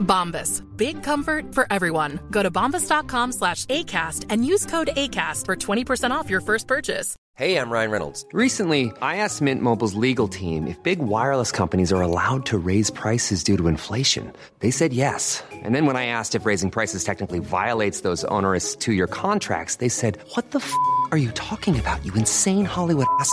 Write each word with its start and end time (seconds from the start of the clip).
Bombas. 0.00 0.62
Big 0.76 1.02
comfort 1.02 1.54
for 1.54 1.66
everyone. 1.70 2.20
Go 2.30 2.42
to 2.42 2.50
bombas.com 2.50 3.32
slash 3.32 3.64
ACAST 3.66 4.26
and 4.28 4.44
use 4.44 4.66
code 4.66 4.90
ACAST 4.96 5.46
for 5.46 5.56
20% 5.56 6.10
off 6.10 6.28
your 6.28 6.42
first 6.42 6.66
purchase. 6.66 7.16
Hey, 7.36 7.56
I'm 7.56 7.70
Ryan 7.70 7.90
Reynolds. 7.90 8.26
Recently, 8.34 8.92
I 9.00 9.16
asked 9.16 9.40
Mint 9.40 9.62
Mobile's 9.62 9.94
legal 9.94 10.28
team 10.28 10.66
if 10.66 10.82
big 10.82 10.98
wireless 10.98 11.50
companies 11.50 11.90
are 11.90 12.02
allowed 12.02 12.44
to 12.46 12.58
raise 12.58 12.90
prices 12.90 13.42
due 13.42 13.56
to 13.56 13.66
inflation. 13.68 14.30
They 14.58 14.70
said 14.70 14.92
yes. 14.92 15.42
And 15.50 15.74
then 15.74 15.86
when 15.86 15.96
I 15.96 16.04
asked 16.04 16.34
if 16.34 16.44
raising 16.44 16.70
prices 16.70 17.02
technically 17.02 17.38
violates 17.38 18.02
those 18.02 18.24
onerous 18.24 18.76
two 18.76 18.92
year 18.92 19.06
contracts, 19.06 19.76
they 19.76 19.88
said, 19.88 20.18
What 20.34 20.50
the 20.50 20.58
f 20.58 20.74
are 21.12 21.18
you 21.18 21.30
talking 21.30 21.80
about, 21.80 22.04
you 22.04 22.12
insane 22.12 22.66
Hollywood 22.66 23.06
ass? 23.18 23.32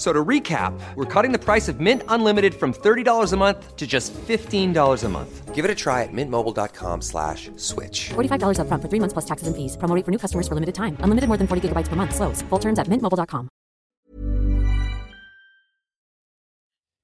So 0.00 0.14
to 0.14 0.24
recap, 0.24 0.72
we're 0.96 1.04
cutting 1.04 1.30
the 1.30 1.38
price 1.38 1.68
of 1.68 1.78
Mint 1.78 2.02
Unlimited 2.08 2.54
from 2.54 2.72
$30 2.72 3.32
a 3.32 3.36
month 3.36 3.76
to 3.76 3.86
just 3.86 4.14
$15 4.14 5.04
a 5.04 5.08
month. 5.10 5.54
Give 5.54 5.62
it 5.62 5.70
a 5.70 5.74
try 5.74 6.04
at 6.04 6.08
mintmobile.com 6.10 7.02
slash 7.02 7.50
switch. 7.56 8.08
$45 8.16 8.60
upfront 8.64 8.80
for 8.80 8.88
three 8.88 9.00
months 9.00 9.12
plus 9.12 9.26
taxes 9.26 9.46
and 9.46 9.54
fees. 9.54 9.76
Promo 9.76 9.94
rate 9.94 10.06
for 10.06 10.10
new 10.10 10.16
customers 10.16 10.48
for 10.48 10.54
limited 10.54 10.74
time. 10.74 10.96
Unlimited 11.04 11.28
more 11.28 11.36
than 11.36 11.46
40 11.46 11.68
gigabytes 11.68 11.88
per 11.88 11.96
month. 11.96 12.14
Slows. 12.16 12.40
Full 12.48 12.60
terms 12.60 12.78
at 12.78 12.88
mintmobile.com. 12.88 13.50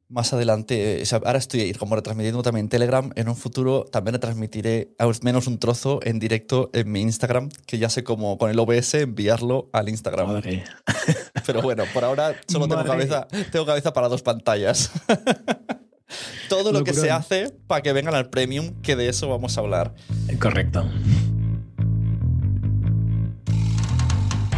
Más 0.09 0.33
adelante, 0.33 1.05
sea, 1.05 1.21
ahora 1.25 1.39
estoy 1.39 1.73
como 1.75 1.97
retransmitiendo 1.97 2.41
también 2.43 2.67
en 2.67 2.71
Telegram. 2.71 3.11
En 3.17 3.29
un 3.29 3.35
futuro 3.35 3.85
también 3.85 4.15
retransmitiré 4.15 4.95
al 4.99 5.13
menos 5.23 5.49
un 5.49 5.59
trozo 5.59 5.99
en 6.05 6.21
directo 6.21 6.71
en 6.73 6.93
mi 6.93 7.01
Instagram, 7.01 7.51
que 7.67 7.79
ya 7.79 7.91
sé 7.91 8.05
cómo 8.05 8.39
con 8.39 8.49
el 8.49 8.59
OBS 8.59 8.95
enviarlo 8.95 9.69
al 9.73 9.89
Instagram. 9.89 10.29
Madre. 10.29 10.65
Pero 11.47 11.63
bueno, 11.63 11.85
por 11.95 12.05
ahora 12.05 12.35
solo 12.49 12.67
tengo 12.67 12.85
cabeza, 12.85 13.29
tengo 13.53 13.65
cabeza 13.65 13.93
para 13.93 14.09
dos 14.09 14.23
pantallas. 14.23 14.91
Todo 16.49 16.73
lo 16.73 16.85
que 16.85 16.93
se 16.93 17.11
hace 17.11 17.53
para 17.67 17.83
que 17.83 17.93
vengan 17.93 18.15
al 18.15 18.29
premium, 18.31 18.81
que 18.83 18.97
de 18.97 19.09
eso 19.09 19.29
vamos 19.29 19.57
a 19.57 19.61
hablar. 19.61 19.95
Correcto. 20.41 20.89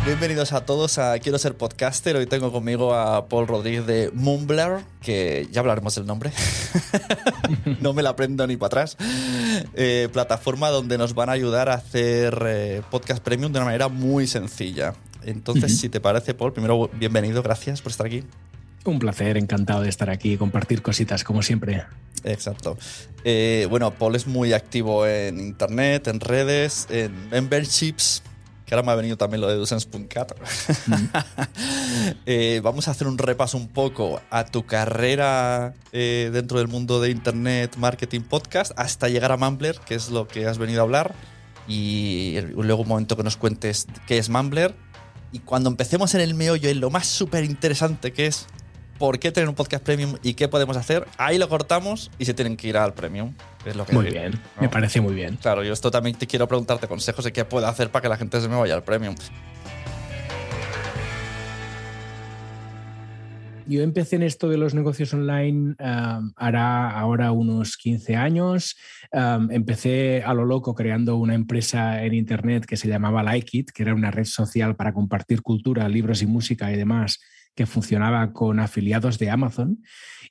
Bienvenidos 0.05 0.55
a 0.55 0.64
todos 0.64 0.97
a 0.98 1.19
Quiero 1.19 1.39
ser 1.39 1.55
podcaster. 1.55 2.17
Hoy 2.17 2.27
tengo 2.27 2.50
conmigo 2.50 2.95
a 2.95 3.28
Paul 3.28 3.47
Rodríguez 3.47 3.86
de 3.86 4.11
Mumbler, 4.14 4.80
que 5.02 5.47
ya 5.50 5.61
hablaremos 5.61 5.95
del 5.95 6.06
nombre. 6.06 6.33
no 7.80 7.92
me 7.92 8.02
la 8.02 8.11
aprendo 8.11 8.47
ni 8.47 8.56
para 8.56 8.69
atrás. 8.69 8.97
Eh, 9.74 10.08
plataforma 10.11 10.70
donde 10.70 10.96
nos 10.96 11.14
van 11.14 11.29
a 11.29 11.33
ayudar 11.33 11.68
a 11.68 11.74
hacer 11.74 12.42
eh, 12.46 12.83
podcast 12.91 13.23
premium 13.23 13.52
de 13.52 13.58
una 13.58 13.67
manera 13.67 13.89
muy 13.89 14.27
sencilla. 14.27 14.95
Entonces, 15.28 15.78
si 15.78 15.90
te 15.90 16.00
parece, 16.00 16.33
Paul, 16.33 16.55
primero 16.55 16.89
bienvenido, 16.94 17.42
gracias 17.42 17.83
por 17.83 17.92
estar 17.92 18.06
aquí. 18.06 18.24
Un 18.84 18.98
placer, 18.98 19.36
encantado 19.36 19.83
de 19.83 19.90
estar 19.90 20.08
aquí 20.08 20.33
y 20.33 20.36
compartir 20.39 20.80
cositas 20.80 21.22
como 21.22 21.42
siempre. 21.42 21.84
Exacto. 22.24 22.78
Eh, 23.24 23.67
bueno, 23.68 23.90
Paul 23.90 24.17
es 24.17 24.27
muy 24.27 24.55
activo 24.55 25.06
en 25.06 25.38
internet, 25.38 26.08
en 26.08 26.20
redes, 26.20 26.86
en 26.88 27.28
memberships, 27.28 28.22
que 28.64 28.74
ahora 28.74 28.86
me 28.86 28.92
ha 28.92 28.94
venido 28.94 29.18
también 29.18 29.42
lo 29.42 29.48
de 29.48 29.56
Dusense.cat. 29.56 30.33
Eh, 32.27 32.61
vamos 32.62 32.86
a 32.86 32.92
hacer 32.92 33.06
un 33.06 33.18
repaso 33.18 33.56
un 33.56 33.68
poco 33.68 34.20
a 34.30 34.44
tu 34.44 34.67
carrera 34.67 35.74
eh, 35.92 36.30
dentro 36.33 36.58
del 36.58 36.68
mundo 36.68 37.00
de 37.00 37.11
internet, 37.11 37.77
marketing, 37.77 38.20
podcast, 38.20 38.72
hasta 38.77 39.08
llegar 39.08 39.33
a 39.33 39.36
Mumbler, 39.36 39.78
que 39.80 39.94
es 39.94 40.11
lo 40.11 40.28
que 40.28 40.46
has 40.46 40.58
venido 40.58 40.80
a 40.80 40.84
hablar. 40.84 41.14
Y 41.67 42.38
luego 42.55 42.83
un 42.83 42.88
momento 42.88 43.17
que 43.17 43.22
nos 43.24 43.36
cuentes 43.36 43.86
qué 44.06 44.18
es 44.18 44.28
Mumbler. 44.28 44.74
Y 45.33 45.40
cuando 45.40 45.68
empecemos 45.68 46.14
en 46.14 46.20
el 46.20 46.34
meollo, 46.34 46.68
en 46.68 46.80
lo 46.80 46.90
más 46.90 47.06
súper 47.06 47.44
interesante 47.44 48.12
que 48.12 48.27
es 48.27 48.46
por 48.98 49.18
qué 49.18 49.30
tener 49.30 49.48
un 49.48 49.55
podcast 49.55 49.84
premium 49.84 50.16
y 50.22 50.34
qué 50.34 50.48
podemos 50.48 50.77
hacer, 50.77 51.06
ahí 51.18 51.39
lo 51.39 51.48
cortamos 51.48 52.11
y 52.18 52.24
se 52.24 52.34
tienen 52.34 52.56
que 52.56 52.68
ir 52.68 52.77
al 52.77 52.94
premium. 52.94 53.33
Es 53.64 53.77
lo 53.77 53.86
que 53.86 53.92
Muy 53.92 54.11
bien, 54.11 54.40
me 54.61 54.68
parece 54.68 55.00
muy 55.00 55.14
bien. 55.14 55.36
Claro, 55.36 55.62
yo 55.62 55.72
esto 55.72 55.90
también 55.90 56.17
te 56.17 56.27
quiero 56.27 56.48
preguntarte 56.48 56.88
consejos 56.88 57.24
de 57.24 57.33
qué 57.33 57.44
puedo 57.44 57.67
hacer 57.67 57.90
para 57.90 58.02
que 58.02 58.08
la 58.08 58.17
gente 58.17 58.40
se 58.40 58.48
me 58.48 58.56
vaya 58.56 58.74
al 58.74 58.83
premium. 58.83 59.14
Yo 63.68 63.83
empecé 63.83 64.17
en 64.17 64.23
esto 64.23 64.48
de 64.48 64.56
los 64.56 64.73
negocios 64.73 65.12
online 65.12 65.74
hará 65.79 66.90
ahora 66.90 67.33
unos 67.33 67.77
15 67.77 68.17
años. 68.17 68.77
Empecé 69.12 70.23
a 70.23 70.33
lo 70.33 70.46
loco 70.46 70.74
creando 70.74 71.17
una 71.17 71.34
empresa 71.34 72.02
en 72.02 72.14
internet 72.14 72.64
que 72.64 72.79
se 72.79 72.89
llamaba 72.89 73.23
Like 73.23 73.58
It, 73.58 73.70
que 73.70 73.83
era 73.83 73.95
una 73.95 74.11
red 74.11 74.24
social 74.24 74.74
para 74.74 74.95
compartir 74.95 75.42
cultura, 75.42 75.86
libros 75.86 76.23
y 76.23 76.27
música 76.27 76.73
y 76.73 76.77
demás, 76.77 77.20
que 77.55 77.67
funcionaba 77.67 78.33
con 78.33 78.58
afiliados 78.58 79.18
de 79.18 79.29
Amazon. 79.29 79.83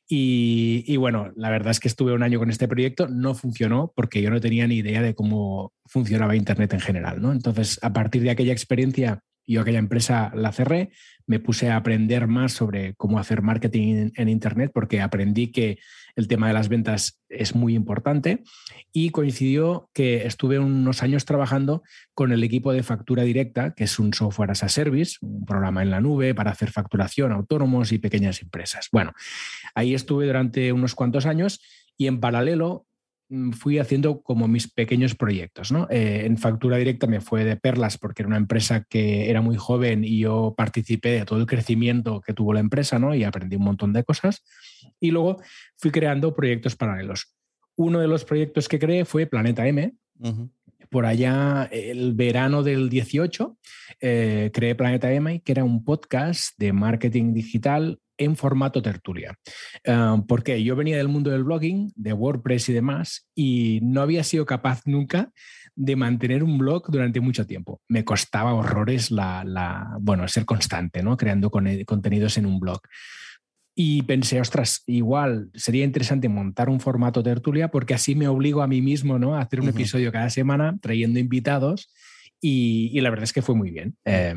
Y, 0.09 0.84
y 0.88 0.98
bueno, 0.98 1.31
la 1.36 1.52
verdad 1.52 1.72
es 1.72 1.80
que 1.80 1.90
estuve 1.90 2.14
un 2.14 2.24
año 2.24 2.40
con 2.40 2.50
este 2.50 2.68
proyecto, 2.68 3.08
no 3.08 3.36
funcionó 3.36 3.94
porque 3.96 4.22
yo 4.22 4.31
no 4.31 4.42
tenía 4.42 4.66
ni 4.66 4.78
idea 4.78 5.04
de 5.04 5.14
cómo 5.14 5.74
funcionaba 5.86 6.36
Internet 6.36 6.74
en 6.74 6.80
general. 6.80 7.22
¿no? 7.22 7.31
Entonces, 7.31 7.78
a 7.84 7.94
partir 7.94 8.24
de 8.24 8.31
aquella 8.31 8.54
experiencia, 8.54 9.22
yo 9.53 9.62
aquella 9.62 9.80
empresa 9.80 10.31
la 10.35 10.52
cerré, 10.52 10.91
me 11.25 11.40
puse 11.40 11.69
a 11.69 11.78
aprender 11.78 12.28
más 12.28 12.53
sobre 12.53 12.94
cómo 12.96 13.19
hacer 13.19 13.41
marketing 13.41 14.12
en, 14.16 14.30
Internet 14.30 14.72
porque 14.74 15.02
aprendí 15.02 15.52
que 15.52 15.80
el 16.16 16.28
tema 16.28 16.47
de 16.47 16.53
las 16.53 16.69
ventas 16.69 17.22
es 17.30 17.56
muy 17.56 17.75
importante 17.75 18.44
y 18.91 19.09
coincidió 19.12 19.90
que 19.94 20.25
estuve 20.25 20.59
unos 20.59 21.03
años 21.03 21.25
trabajando 21.25 21.84
con 22.13 22.31
el 22.31 22.44
equipo 22.44 22.74
de 22.74 22.84
factura 22.84 23.24
directa, 23.24 23.74
que 23.74 23.86
es 23.86 24.00
un 24.00 24.13
software 24.13 24.52
as 24.52 24.63
a 24.63 24.69
service, 24.69 25.18
un 25.22 25.46
programa 25.46 25.81
en 25.81 25.91
la 25.91 26.02
nube 26.02 26.36
para 26.36 26.52
hacer 26.52 26.72
facturación 26.72 27.31
autónomos 27.31 27.91
y 27.91 28.00
pequeñas 28.00 28.41
empresas. 28.41 28.90
Bueno, 28.91 29.13
ahí 29.75 29.94
estuve 29.94 30.28
durante 30.28 30.72
unos 30.74 30.96
cuantos 30.96 31.25
años 31.25 31.62
y 31.97 32.07
en 32.07 32.19
paralelo 32.19 32.86
fui 33.52 33.80
haciendo 33.80 34.22
como 34.22 34.48
mis 34.48 34.72
pequeños 34.72 35.16
proyectos. 35.16 35.72
¿no? 35.72 35.88
Eh, 35.90 36.24
en 36.26 36.38
factura 36.38 36.78
directa 36.78 37.08
me 37.08 37.22
fue 37.22 37.44
de 37.44 37.58
perlas 37.58 37.98
porque 37.98 38.22
era 38.22 38.28
una 38.28 38.38
empresa 38.38 38.86
que 38.90 39.30
era 39.30 39.42
muy 39.42 39.58
joven 39.58 40.04
y 40.04 40.20
yo 40.20 40.54
participé 40.56 41.10
de 41.10 41.26
todo 41.26 41.40
el 41.40 41.46
crecimiento 41.46 42.22
que 42.22 42.34
tuvo 42.34 42.54
la 42.54 42.60
empresa 42.60 43.00
¿no? 43.00 43.14
y 43.14 43.24
aprendí 43.24 43.56
un 43.56 43.64
montón 43.64 43.94
de 43.94 44.04
cosas. 44.04 44.44
Y 45.00 45.12
luego 45.12 45.42
fui 45.76 45.92
creando 45.92 46.36
proyectos 46.36 46.76
paralelos. 46.76 47.34
Uno 47.76 48.00
de 48.00 48.08
los 48.08 48.24
proyectos 48.24 48.68
que 48.68 48.80
creé 48.80 49.06
fue 49.06 49.28
Planeta 49.28 49.68
M. 49.68 49.94
Por 50.90 51.06
allá, 51.06 51.68
el 51.72 52.14
verano 52.14 52.64
del 52.64 52.90
18, 52.90 53.58
eh, 54.02 54.52
creé 54.53 54.75
Planeta 54.75 55.12
M, 55.12 55.42
que 55.42 55.52
era 55.52 55.64
un 55.64 55.84
podcast 55.84 56.58
de 56.58 56.74
marketing 56.74 57.34
digital 57.34 58.00
en 58.18 58.36
formato 58.36 58.81
tertulia. 58.81 59.38
Uh, 59.88 60.25
porque 60.25 60.63
yo 60.63 60.75
venía 60.75 60.98
del 60.98 61.07
mundo 61.07 61.30
del 61.30 61.44
blogging, 61.44 61.92
de 61.95 62.13
WordPress 62.13 62.69
y 62.69 62.74
demás, 62.74 63.28
y 63.36 63.80
no 63.84 64.01
había 64.01 64.24
sido 64.24 64.45
capaz 64.45 64.81
nunca 64.86 65.31
de 65.75 65.95
mantener 65.95 66.44
un 66.44 66.57
blog 66.57 66.89
durante 66.89 67.19
mucho 67.19 67.45
tiempo. 67.45 67.81
Me 67.88 68.04
costaba 68.04 68.54
horrores 68.54 69.12
la, 69.12 69.95
bueno, 70.01 70.28
ser 70.28 70.45
constante, 70.45 71.04
¿no? 71.04 71.16
Creando 71.16 71.51
con, 71.51 71.68
contenidos 71.86 72.38
en 72.38 72.48
un 72.48 72.60
blog. 72.60 72.81
Y 73.79 74.01
pensé, 74.01 74.41
ostras, 74.41 74.81
igual 74.88 75.51
sería 75.53 75.83
interesante 75.83 76.27
montar 76.29 76.68
un 76.68 76.79
formato 76.79 77.21
tertulia 77.21 77.68
porque 77.68 77.94
así 77.94 78.15
me 78.15 78.27
obligo 78.27 78.63
a 78.63 78.68
mí 78.68 78.81
mismo 78.81 79.19
¿no? 79.19 79.35
a 79.35 79.41
hacer 79.41 79.59
un 79.62 79.68
uh 79.68 79.69
-huh. 79.69 79.75
episodio 79.75 80.12
cada 80.12 80.31
semana 80.31 80.79
trayendo 80.81 81.19
invitados 81.19 81.94
y, 82.41 82.89
y, 82.91 83.01
la 83.01 83.12
verdad 83.12 83.25
es 83.25 83.33
que 83.33 83.44
fue 83.44 83.53
muy 83.53 83.69
bien. 83.69 83.95
Eh, 84.03 84.33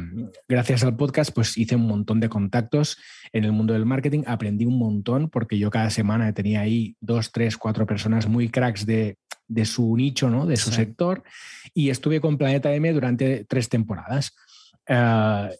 gracias 0.46 0.84
al 0.84 0.94
podcast, 0.94 1.32
pues 1.34 1.56
hice 1.56 1.74
un 1.76 1.86
montón 1.86 2.20
de 2.20 2.28
contactos 2.28 2.98
en 3.32 3.44
el 3.44 3.52
mundo 3.52 3.72
del 3.72 3.86
marketing, 3.86 4.24
aprendí 4.26 4.66
un 4.66 4.78
montón 4.78 5.30
porque 5.30 5.58
yo 5.58 5.70
cada 5.70 5.88
semana 5.88 6.34
tenía 6.34 6.60
ahí 6.60 6.94
dos, 7.00 7.32
tres, 7.32 7.56
cuatro 7.56 7.86
personas 7.86 8.28
muy 8.28 8.50
cracks 8.50 8.84
de, 8.84 9.16
de 9.48 9.64
su 9.64 9.96
nicho, 9.96 10.28
¿no? 10.28 10.44
de 10.44 10.58
su 10.58 10.68
sí. 10.68 10.76
sector, 10.76 11.22
y 11.72 11.88
estuve 11.88 12.20
con 12.20 12.36
Planeta 12.36 12.74
M 12.74 12.92
durante 12.92 13.46
tres 13.46 13.70
temporadas. 13.70 14.34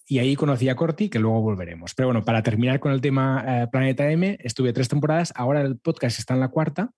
Y 0.07 0.19
ahí 0.19 0.35
conocí 0.35 0.69
a 0.69 0.75
Corti, 0.75 1.09
que 1.09 1.21
luego 1.21 1.41
volveremos. 1.41 1.95
Pero 1.95 2.09
bueno, 2.09 2.25
para 2.25 2.43
terminar 2.43 2.81
con 2.81 2.91
el 2.93 3.01
tema 3.01 3.65
uh, 3.67 3.71
Planeta 3.71 4.11
M, 4.11 4.37
estuve 4.41 4.73
tres 4.73 4.89
temporadas, 4.89 5.33
ahora 5.37 5.61
el 5.61 5.79
podcast 5.79 6.19
está 6.19 6.35
en 6.35 6.41
la 6.41 6.49
cuarta 6.49 6.91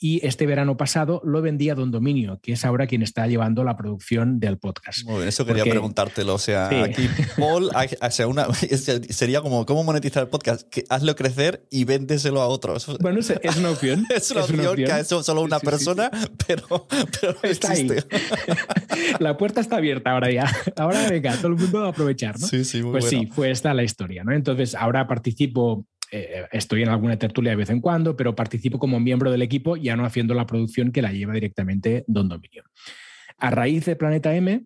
y 0.00 0.24
este 0.24 0.46
verano 0.46 0.76
pasado 0.76 1.20
lo 1.24 1.42
vendí 1.42 1.70
a 1.70 1.74
Don 1.74 1.90
Dominio, 1.90 2.38
que 2.40 2.52
es 2.52 2.64
ahora 2.64 2.86
quien 2.86 3.02
está 3.02 3.26
llevando 3.26 3.64
la 3.64 3.76
producción 3.76 4.38
del 4.38 4.58
podcast. 4.58 5.04
Muy 5.04 5.16
bien, 5.16 5.28
eso 5.28 5.44
quería 5.44 5.62
Porque, 5.64 5.72
preguntártelo. 5.72 6.34
O 6.34 6.38
sea, 6.38 6.68
sí. 6.68 6.76
aquí 6.76 7.08
Paul, 7.36 7.70
o 8.00 8.10
sea, 8.10 8.28
una, 8.28 8.46
sería 9.10 9.40
como, 9.40 9.66
¿cómo 9.66 9.82
monetizar 9.82 10.22
el 10.22 10.28
podcast? 10.28 10.68
Que 10.68 10.84
hazlo 10.88 11.16
crecer 11.16 11.66
y 11.70 11.84
véndeselo 11.84 12.40
a 12.40 12.46
otros. 12.46 12.86
Bueno, 13.00 13.20
es, 13.20 13.30
es 13.30 13.56
una 13.56 13.70
opción. 13.70 14.06
es, 14.14 14.30
una, 14.30 14.40
es 14.40 14.44
opción 14.44 14.60
una, 14.60 14.70
opción 14.70 14.86
que 14.86 14.92
ha 14.92 15.00
hecho 15.00 15.22
solo 15.22 15.42
una 15.42 15.58
sí, 15.60 15.66
persona, 15.66 16.10
sí, 16.12 16.26
pero, 16.46 16.86
pero 17.20 17.38
está 17.42 17.72
existe. 17.72 18.04
ahí. 18.10 19.12
la 19.18 19.36
puerta 19.36 19.60
está 19.60 19.76
abierta 19.76 20.12
ahora 20.12 20.30
ya. 20.30 20.52
Ahora 20.76 21.08
venga, 21.08 21.36
todo 21.36 21.48
el 21.48 21.54
mundo 21.54 21.84
a 21.84 21.88
aprovechar, 21.88 22.38
¿no? 22.38 22.46
Sí, 22.46 22.64
sí, 22.64 22.82
muy 22.82 22.92
Pues 22.92 23.04
bueno. 23.04 23.20
sí, 23.20 23.26
fue 23.28 23.50
esta 23.50 23.72
la 23.72 23.84
historia, 23.84 24.24
¿no? 24.24 24.32
Entonces, 24.32 24.74
ahora 24.74 25.06
participo 25.06 25.86
eh, 26.10 26.46
estoy 26.52 26.82
en 26.82 26.88
alguna 26.88 27.18
tertulia 27.18 27.50
de 27.50 27.56
vez 27.56 27.70
en 27.70 27.80
cuando, 27.80 28.16
pero 28.16 28.34
participo 28.34 28.78
como 28.78 29.00
miembro 29.00 29.30
del 29.30 29.42
equipo, 29.42 29.76
ya 29.76 29.96
no 29.96 30.04
haciendo 30.04 30.34
la 30.34 30.46
producción 30.46 30.92
que 30.92 31.02
la 31.02 31.12
lleva 31.12 31.34
directamente 31.34 32.04
Don 32.06 32.28
Dominio. 32.28 32.64
A 33.38 33.50
raíz 33.50 33.84
de 33.84 33.96
Planeta 33.96 34.34
M, 34.34 34.64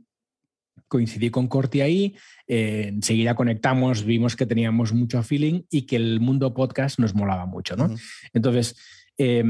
coincidí 0.88 1.30
con 1.30 1.48
Corti 1.48 1.80
ahí, 1.80 2.16
eh, 2.46 2.86
enseguida 2.88 3.34
conectamos, 3.34 4.04
vimos 4.04 4.36
que 4.36 4.46
teníamos 4.46 4.92
mucho 4.92 5.22
feeling 5.22 5.62
y 5.70 5.82
que 5.82 5.96
el 5.96 6.20
mundo 6.20 6.54
podcast 6.54 6.98
nos 6.98 7.14
molaba 7.14 7.46
mucho, 7.46 7.76
¿no? 7.76 7.86
Uh 7.86 7.88
-huh. 7.88 8.30
Entonces, 8.32 8.76
eh, 9.18 9.44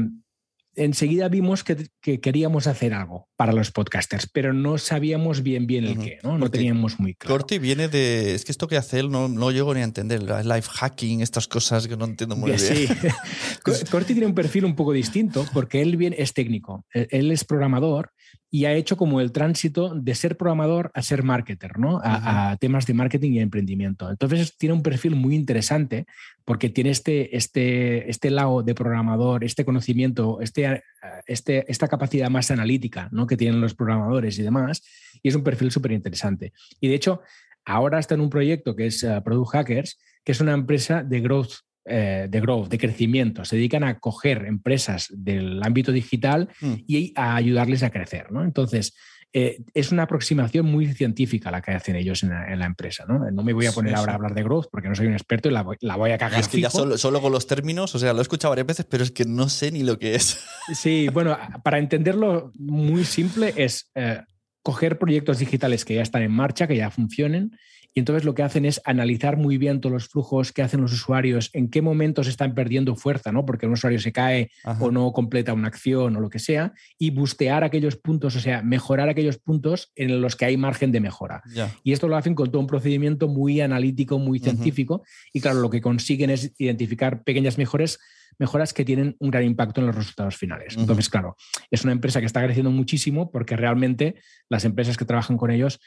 enseguida 0.75 1.29
vimos 1.29 1.63
que, 1.63 1.87
que, 2.01 2.19
queríamos 2.19 2.67
hacer 2.67 2.93
algo 2.93 3.27
para 3.35 3.53
los 3.53 3.71
podcasters, 3.71 4.27
pero 4.31 4.53
no 4.53 4.77
sabíamos 4.77 5.43
bien 5.43 5.67
bien 5.67 5.85
el 5.85 5.97
uh 5.97 6.01
-huh. 6.01 6.03
qué, 6.03 6.19
¿no? 6.23 6.37
No 6.37 6.49
teníamos 6.49 6.99
muy 6.99 7.15
claro. 7.15 7.35
Corti 7.35 7.59
viene 7.59 7.87
de. 7.87 8.33
Es 8.35 8.45
que 8.45 8.51
esto 8.51 8.67
que 8.67 8.77
hace 8.77 8.99
él 8.99 9.09
no, 9.09 9.27
no 9.27 9.51
llego 9.51 9.73
ni 9.73 9.81
a 9.81 9.83
entender. 9.83 10.23
Life 10.23 10.69
hacking, 10.71 11.21
estas 11.21 11.47
cosas 11.47 11.87
que 11.87 11.97
no 11.97 12.05
entiendo 12.05 12.35
muy 12.35 12.51
bien. 12.51 12.59
Sí. 12.59 12.87
Corti 13.91 14.13
tiene 14.13 14.27
un 14.27 14.35
perfil 14.35 14.65
un 14.65 14.75
poco 14.75 14.93
distinto 14.93 15.45
porque 15.53 15.81
él 15.81 15.97
bien 15.97 16.13
es 16.17 16.33
técnico. 16.33 16.85
Él 16.93 17.31
es 17.31 17.43
programador 17.43 18.11
y 18.49 18.65
ha 18.65 18.73
hecho 18.73 18.97
como 18.97 19.19
el 19.19 19.31
tránsito 19.31 19.95
de 19.95 20.13
ser 20.13 20.37
programador 20.37 20.91
a 20.93 21.01
ser 21.01 21.23
marketer, 21.23 21.79
¿no? 21.79 21.99
A, 22.03 22.55
temas 22.59 22.85
de 22.85 22.93
marketing 22.93 23.31
y 23.31 23.39
emprendimiento. 23.39 24.09
Entonces 24.09 24.55
tiene 24.57 24.73
un 24.73 24.83
perfil 24.83 25.15
muy 25.15 25.33
interesante 25.33 26.05
porque 26.45 26.69
tiene 26.69 26.91
este, 26.91 27.35
este, 27.35 28.09
este 28.11 28.29
lado 28.29 28.61
de 28.61 28.75
programador, 28.75 29.43
este 29.43 29.65
conocimiento, 29.65 30.39
este, 30.39 30.83
este, 31.25 31.65
esta 31.71 31.87
capacidad 31.87 32.29
más 32.29 32.51
analítica 32.51 33.09
¿no? 33.11 33.25
que 33.25 33.37
tienen 33.37 33.59
los 33.59 33.73
programadores 33.73 34.37
y 34.37 34.43
demás. 34.43 34.83
Y 35.23 35.29
es 35.29 35.35
un 35.35 35.43
perfil 35.43 35.71
súper 35.71 35.91
interesante. 35.91 36.53
Y 36.79 36.89
de 36.89 36.95
hecho, 36.95 37.21
ahora 37.65 37.97
está 37.97 38.13
en 38.13 38.21
un 38.21 38.29
proyecto 38.29 38.75
que 38.75 38.85
es 38.85 39.01
uh, 39.03 39.23
Product 39.23 39.51
Hackers, 39.51 39.99
que 40.23 40.31
es 40.31 40.41
una 40.41 40.53
empresa 40.53 41.03
de 41.03 41.21
growth 41.21 41.53
eh, 41.85 42.27
de 42.29 42.41
growth, 42.41 42.69
de 42.69 42.77
crecimiento. 42.77 43.43
Se 43.45 43.55
dedican 43.55 43.83
a 43.83 43.99
coger 43.99 44.45
empresas 44.45 45.09
del 45.11 45.61
ámbito 45.63 45.91
digital 45.91 46.49
mm. 46.61 46.73
y 46.87 47.13
a 47.15 47.35
ayudarles 47.35 47.83
a 47.83 47.89
crecer. 47.89 48.31
¿no? 48.31 48.43
Entonces, 48.43 48.95
eh, 49.33 49.63
es 49.73 49.91
una 49.91 50.03
aproximación 50.03 50.67
muy 50.67 50.93
científica 50.93 51.49
la 51.49 51.61
que 51.61 51.71
hacen 51.71 51.95
ellos 51.95 52.21
en 52.21 52.29
la, 52.29 52.53
en 52.53 52.59
la 52.59 52.67
empresa. 52.67 53.05
¿no? 53.07 53.19
no 53.31 53.43
me 53.43 53.51
voy 53.51 53.65
a 53.65 53.71
poner 53.71 53.93
sí, 53.93 53.99
ahora 53.99 54.11
sí. 54.11 54.13
a 54.13 54.15
hablar 54.15 54.33
de 54.35 54.43
growth 54.43 54.67
porque 54.71 54.87
no 54.87 54.95
soy 54.95 55.07
un 55.07 55.13
experto 55.13 55.49
y 55.49 55.51
la 55.51 55.63
voy, 55.63 55.75
la 55.81 55.95
voy 55.95 56.11
a 56.11 56.17
cagar. 56.17 56.39
Es 56.39 56.47
que 56.47 56.61
ya 56.61 56.69
solo, 56.69 56.97
solo, 56.97 57.19
con 57.21 57.31
los 57.31 57.47
términos, 57.47 57.93
o 57.95 57.99
sea, 57.99 58.13
lo 58.13 58.19
he 58.19 58.21
escuchado 58.21 58.51
varias 58.51 58.67
veces, 58.67 58.85
pero 58.89 59.03
es 59.03 59.11
que 59.11 59.25
no 59.25 59.49
sé 59.49 59.71
ni 59.71 59.83
lo 59.83 59.97
que 59.97 60.15
es. 60.15 60.39
Sí, 60.73 61.09
bueno, 61.09 61.37
para 61.63 61.79
entenderlo 61.79 62.51
muy 62.57 63.03
simple 63.03 63.53
es 63.57 63.91
eh, 63.95 64.21
coger 64.61 64.97
proyectos 64.97 65.39
digitales 65.39 65.83
que 65.83 65.95
ya 65.95 66.01
están 66.01 66.21
en 66.21 66.31
marcha, 66.31 66.67
que 66.67 66.77
ya 66.77 66.89
funcionen, 66.89 67.57
y 67.93 67.99
entonces 67.99 68.23
lo 68.25 68.33
que 68.33 68.43
hacen 68.43 68.65
es 68.65 68.81
analizar 68.85 69.37
muy 69.37 69.57
bien 69.57 69.81
todos 69.81 69.93
los 69.93 70.07
flujos 70.07 70.51
que 70.51 70.61
hacen 70.61 70.81
los 70.81 70.93
usuarios, 70.93 71.49
en 71.53 71.69
qué 71.69 71.81
momentos 71.81 72.27
están 72.27 72.53
perdiendo 72.55 72.95
fuerza, 72.95 73.31
¿no? 73.31 73.45
Porque 73.45 73.67
un 73.67 73.73
usuario 73.73 73.99
se 73.99 74.11
cae 74.11 74.51
Ajá. 74.63 74.83
o 74.83 74.91
no 74.91 75.11
completa 75.11 75.53
una 75.53 75.67
acción 75.67 76.15
o 76.15 76.19
lo 76.19 76.29
que 76.29 76.39
sea, 76.39 76.73
y 76.97 77.11
bustear 77.11 77.63
aquellos 77.63 77.95
puntos, 77.95 78.35
o 78.35 78.39
sea, 78.39 78.61
mejorar 78.63 79.09
aquellos 79.09 79.37
puntos 79.37 79.91
en 79.95 80.21
los 80.21 80.35
que 80.35 80.45
hay 80.45 80.57
margen 80.57 80.91
de 80.91 80.99
mejora. 80.99 81.43
Y 81.83 81.93
esto 81.93 82.07
lo 82.07 82.15
hacen 82.15 82.35
con 82.35 82.51
todo 82.51 82.59
un 82.61 82.67
procedimiento 82.67 83.27
muy 83.27 83.61
analítico, 83.61 84.17
muy 84.17 84.39
científico, 84.39 84.95
uh 84.95 84.99
-huh. 84.99 85.29
y 85.33 85.41
claro, 85.41 85.59
lo 85.59 85.69
que 85.69 85.81
consiguen 85.81 86.29
es 86.29 86.51
identificar 86.57 87.23
pequeñas 87.23 87.57
mejores 87.57 87.99
mejoras 88.39 88.73
que 88.73 88.83
tienen 88.83 89.15
un 89.19 89.29
gran 89.29 89.43
impacto 89.43 89.79
en 89.81 89.87
los 89.87 89.95
resultados 89.95 90.35
finales. 90.35 90.75
Uh 90.75 90.77
-huh. 90.77 90.81
Entonces, 90.81 91.09
claro, 91.09 91.35
es 91.69 91.83
una 91.83 91.93
empresa 91.93 92.19
que 92.19 92.25
está 92.25 92.43
creciendo 92.43 92.71
muchísimo 92.71 93.29
porque 93.31 93.55
realmente 93.55 94.15
las 94.49 94.65
empresas 94.65 94.97
que 94.97 95.05
trabajan 95.05 95.37
con 95.37 95.51
ellos 95.51 95.79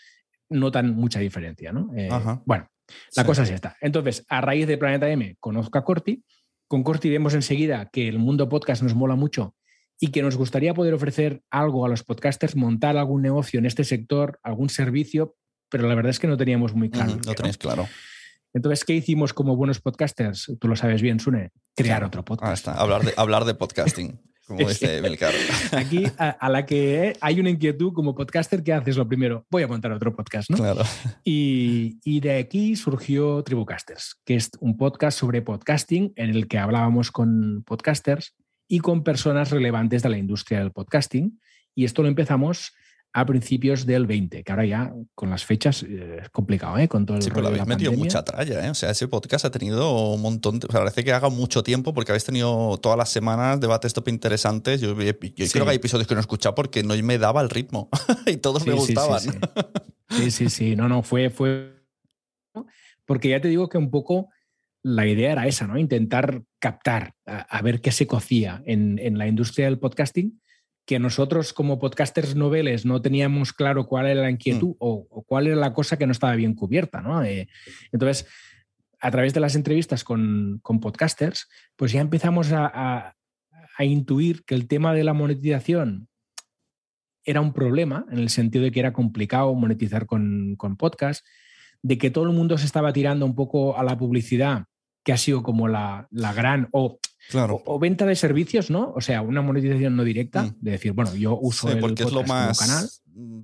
notan 0.48 0.94
mucha 0.94 1.20
diferencia. 1.20 1.72
¿no? 1.72 1.90
Eh, 1.96 2.08
bueno, 2.44 2.68
la 3.14 3.22
sí. 3.22 3.26
cosa 3.26 3.42
es 3.42 3.50
esta. 3.50 3.76
Entonces, 3.80 4.24
a 4.28 4.40
raíz 4.40 4.66
de 4.66 4.78
Planeta 4.78 5.08
M, 5.08 5.36
conozco 5.40 5.78
a 5.78 5.84
Corti. 5.84 6.24
Con 6.68 6.82
Corti 6.82 7.10
vemos 7.10 7.34
enseguida 7.34 7.88
que 7.92 8.08
el 8.08 8.18
mundo 8.18 8.48
podcast 8.48 8.82
nos 8.82 8.94
mola 8.94 9.14
mucho 9.14 9.54
y 10.00 10.08
que 10.08 10.22
nos 10.22 10.36
gustaría 10.36 10.74
poder 10.74 10.94
ofrecer 10.94 11.42
algo 11.50 11.86
a 11.86 11.88
los 11.88 12.02
podcasters, 12.02 12.56
montar 12.56 12.96
algún 12.96 13.22
negocio 13.22 13.58
en 13.58 13.66
este 13.66 13.84
sector, 13.84 14.38
algún 14.42 14.68
servicio, 14.68 15.36
pero 15.68 15.88
la 15.88 15.94
verdad 15.94 16.10
es 16.10 16.18
que 16.18 16.26
no 16.26 16.36
teníamos 16.36 16.74
muy 16.74 16.90
claro. 16.90 17.18
No 17.24 17.34
tenéis 17.34 17.56
claro. 17.56 17.88
Entonces, 18.52 18.84
¿qué 18.84 18.94
hicimos 18.94 19.32
como 19.32 19.56
buenos 19.56 19.80
podcasters? 19.80 20.52
Tú 20.58 20.68
lo 20.68 20.76
sabes 20.76 21.02
bien, 21.02 21.20
Sune. 21.20 21.50
Crear 21.74 22.04
otro 22.04 22.24
podcast. 22.24 22.50
Ah, 22.50 22.54
está. 22.54 22.72
Hablar 22.74 23.04
de, 23.04 23.12
hablar 23.16 23.44
de 23.44 23.54
podcasting. 23.54 24.20
como 24.46 24.68
dice 24.68 25.00
Belcar. 25.00 25.34
Aquí, 25.72 26.04
a, 26.18 26.30
a, 26.30 26.48
la 26.48 26.64
que 26.64 27.16
hay 27.20 27.40
una 27.40 27.50
inquietud 27.50 27.92
como 27.92 28.14
podcaster, 28.14 28.62
¿qué 28.62 28.72
haces 28.72 28.96
lo 28.96 29.08
primero? 29.08 29.44
Voy 29.50 29.64
a 29.64 29.68
montar 29.68 29.90
otro 29.90 30.14
podcast, 30.14 30.50
¿no? 30.50 30.56
Claro. 30.56 30.82
Y, 31.24 31.98
y, 32.04 32.20
de 32.20 32.38
aquí 32.38 32.76
surgió 32.76 33.42
Tribucasters, 33.42 34.20
que 34.24 34.36
es 34.36 34.50
un 34.60 34.76
podcast 34.76 35.18
sobre 35.18 35.42
podcasting 35.42 36.12
en 36.16 36.30
el 36.30 36.46
que 36.46 36.58
hablábamos 36.58 37.10
con 37.10 37.64
podcasters 37.66 38.36
y 38.68 38.78
con 38.78 39.02
personas 39.02 39.50
relevantes 39.50 40.02
de 40.02 40.10
la 40.10 40.18
industria 40.18 40.60
del 40.60 40.70
podcasting. 40.70 41.40
Y 41.74 41.84
esto 41.84 42.02
lo 42.02 42.08
empezamos 42.08 42.72
a 43.16 43.24
principios 43.24 43.86
del 43.86 44.06
20, 44.06 44.44
que 44.44 44.52
ahora 44.52 44.66
ya 44.66 44.92
con 45.14 45.30
las 45.30 45.42
fechas 45.42 45.82
eh, 45.82 46.18
es 46.20 46.28
complicado, 46.28 46.76
¿eh? 46.76 46.86
Con 46.86 47.06
todo 47.06 47.16
el 47.16 47.22
sí, 47.22 47.30
pero 47.30 47.40
lo 47.40 47.48
habéis 47.48 47.64
metido 47.64 47.90
mucha 47.92 48.22
tralla, 48.22 48.66
¿eh? 48.66 48.68
O 48.68 48.74
sea, 48.74 48.90
ese 48.90 49.08
podcast 49.08 49.46
ha 49.46 49.50
tenido 49.50 50.12
un 50.12 50.20
montón, 50.20 50.58
de, 50.58 50.66
o 50.66 50.70
sea, 50.70 50.80
parece 50.80 51.02
que 51.02 51.14
haga 51.14 51.30
mucho 51.30 51.62
tiempo 51.62 51.94
porque 51.94 52.12
habéis 52.12 52.26
tenido 52.26 52.76
todas 52.76 52.98
las 52.98 53.08
semanas 53.08 53.58
debates 53.58 53.94
top 53.94 54.08
interesantes. 54.08 54.82
Yo, 54.82 54.88
yo 55.00 55.12
sí. 55.18 55.50
creo 55.50 55.64
que 55.64 55.70
hay 55.70 55.76
episodios 55.76 56.06
que 56.06 56.12
no 56.12 56.20
he 56.20 56.20
escuchado 56.20 56.54
porque 56.54 56.82
no 56.82 56.94
me 56.94 57.16
daba 57.16 57.40
el 57.40 57.48
ritmo 57.48 57.88
y 58.26 58.36
todos 58.36 58.64
sí, 58.64 58.68
me 58.68 58.74
gustaban. 58.74 59.20
Sí, 59.20 59.30
sí, 60.10 60.30
sí, 60.30 60.50
sí, 60.50 60.76
no, 60.76 60.86
no, 60.86 61.02
fue, 61.02 61.30
fue, 61.30 61.86
porque 63.06 63.30
ya 63.30 63.40
te 63.40 63.48
digo 63.48 63.70
que 63.70 63.78
un 63.78 63.90
poco 63.90 64.28
la 64.82 65.06
idea 65.06 65.32
era 65.32 65.46
esa, 65.46 65.66
¿no? 65.66 65.78
Intentar 65.78 66.42
captar, 66.58 67.14
a, 67.24 67.38
a 67.38 67.62
ver 67.62 67.80
qué 67.80 67.92
se 67.92 68.06
cocía 68.06 68.62
en, 68.66 68.98
en 68.98 69.16
la 69.16 69.26
industria 69.26 69.64
del 69.64 69.78
podcasting 69.78 70.38
que 70.86 71.00
nosotros 71.00 71.52
como 71.52 71.80
podcasters 71.80 72.36
noveles 72.36 72.86
no 72.86 73.02
teníamos 73.02 73.52
claro 73.52 73.86
cuál 73.86 74.06
era 74.06 74.22
la 74.22 74.30
inquietud 74.30 74.70
mm. 74.70 74.76
o, 74.78 75.06
o, 75.10 75.22
cuál 75.24 75.48
era 75.48 75.56
la 75.56 75.74
cosa 75.74 75.98
que 75.98 76.06
no 76.06 76.12
estaba 76.12 76.36
bien 76.36 76.54
cubierta. 76.54 77.00
¿no? 77.00 77.22
Eh, 77.24 77.48
entonces, 77.90 78.26
a 79.00 79.10
través 79.10 79.34
de 79.34 79.40
las 79.40 79.56
entrevistas 79.56 80.04
con, 80.04 80.60
con 80.62 80.80
podcasters, 80.80 81.48
pues 81.74 81.92
ya 81.92 82.00
empezamos 82.00 82.52
a, 82.52 82.70
a, 82.72 83.16
a, 83.76 83.84
intuir 83.84 84.44
que 84.44 84.54
el 84.54 84.68
tema 84.68 84.94
de 84.94 85.04
la 85.04 85.12
monetización 85.12 86.08
era 87.24 87.40
un 87.40 87.52
problema, 87.52 88.06
en 88.10 88.18
el 88.18 88.30
sentido 88.30 88.64
de 88.64 88.70
que 88.70 88.80
era 88.80 88.92
complicado 88.92 89.52
monetizar 89.54 90.06
con, 90.06 90.54
con 90.56 90.76
podcast, 90.76 91.26
de 91.82 91.98
que 91.98 92.10
todo 92.10 92.24
el 92.24 92.32
mundo 92.32 92.56
se 92.58 92.66
estaba 92.66 92.92
tirando 92.92 93.26
un 93.26 93.34
poco 93.34 93.76
a 93.76 93.82
la 93.82 93.98
publicidad, 93.98 94.66
que 95.04 95.12
ha 95.12 95.16
sido 95.16 95.42
como 95.42 95.66
la, 95.66 96.06
la 96.10 96.32
gran, 96.32 96.68
o 96.70 97.00
Claro. 97.30 97.62
O, 97.64 97.74
o, 97.74 97.78
venta 97.78 98.06
de 98.06 98.16
servicios, 98.16 98.70
¿no? 98.70 98.92
O 98.94 99.00
sea, 99.00 99.22
una 99.22 99.42
monetización 99.42 99.96
no 99.96 100.04
directa, 100.04 100.42
mm. 100.42 100.56
de 100.60 100.70
decir, 100.70 100.92
bueno, 100.92 101.14
yo 101.14 101.38
uso 101.40 101.68
sí, 101.68 101.74
el 101.74 101.80
porque 101.80 102.04
es 102.04 102.12
lo 102.12 102.22
más 102.22 102.58
canal. 102.58 102.88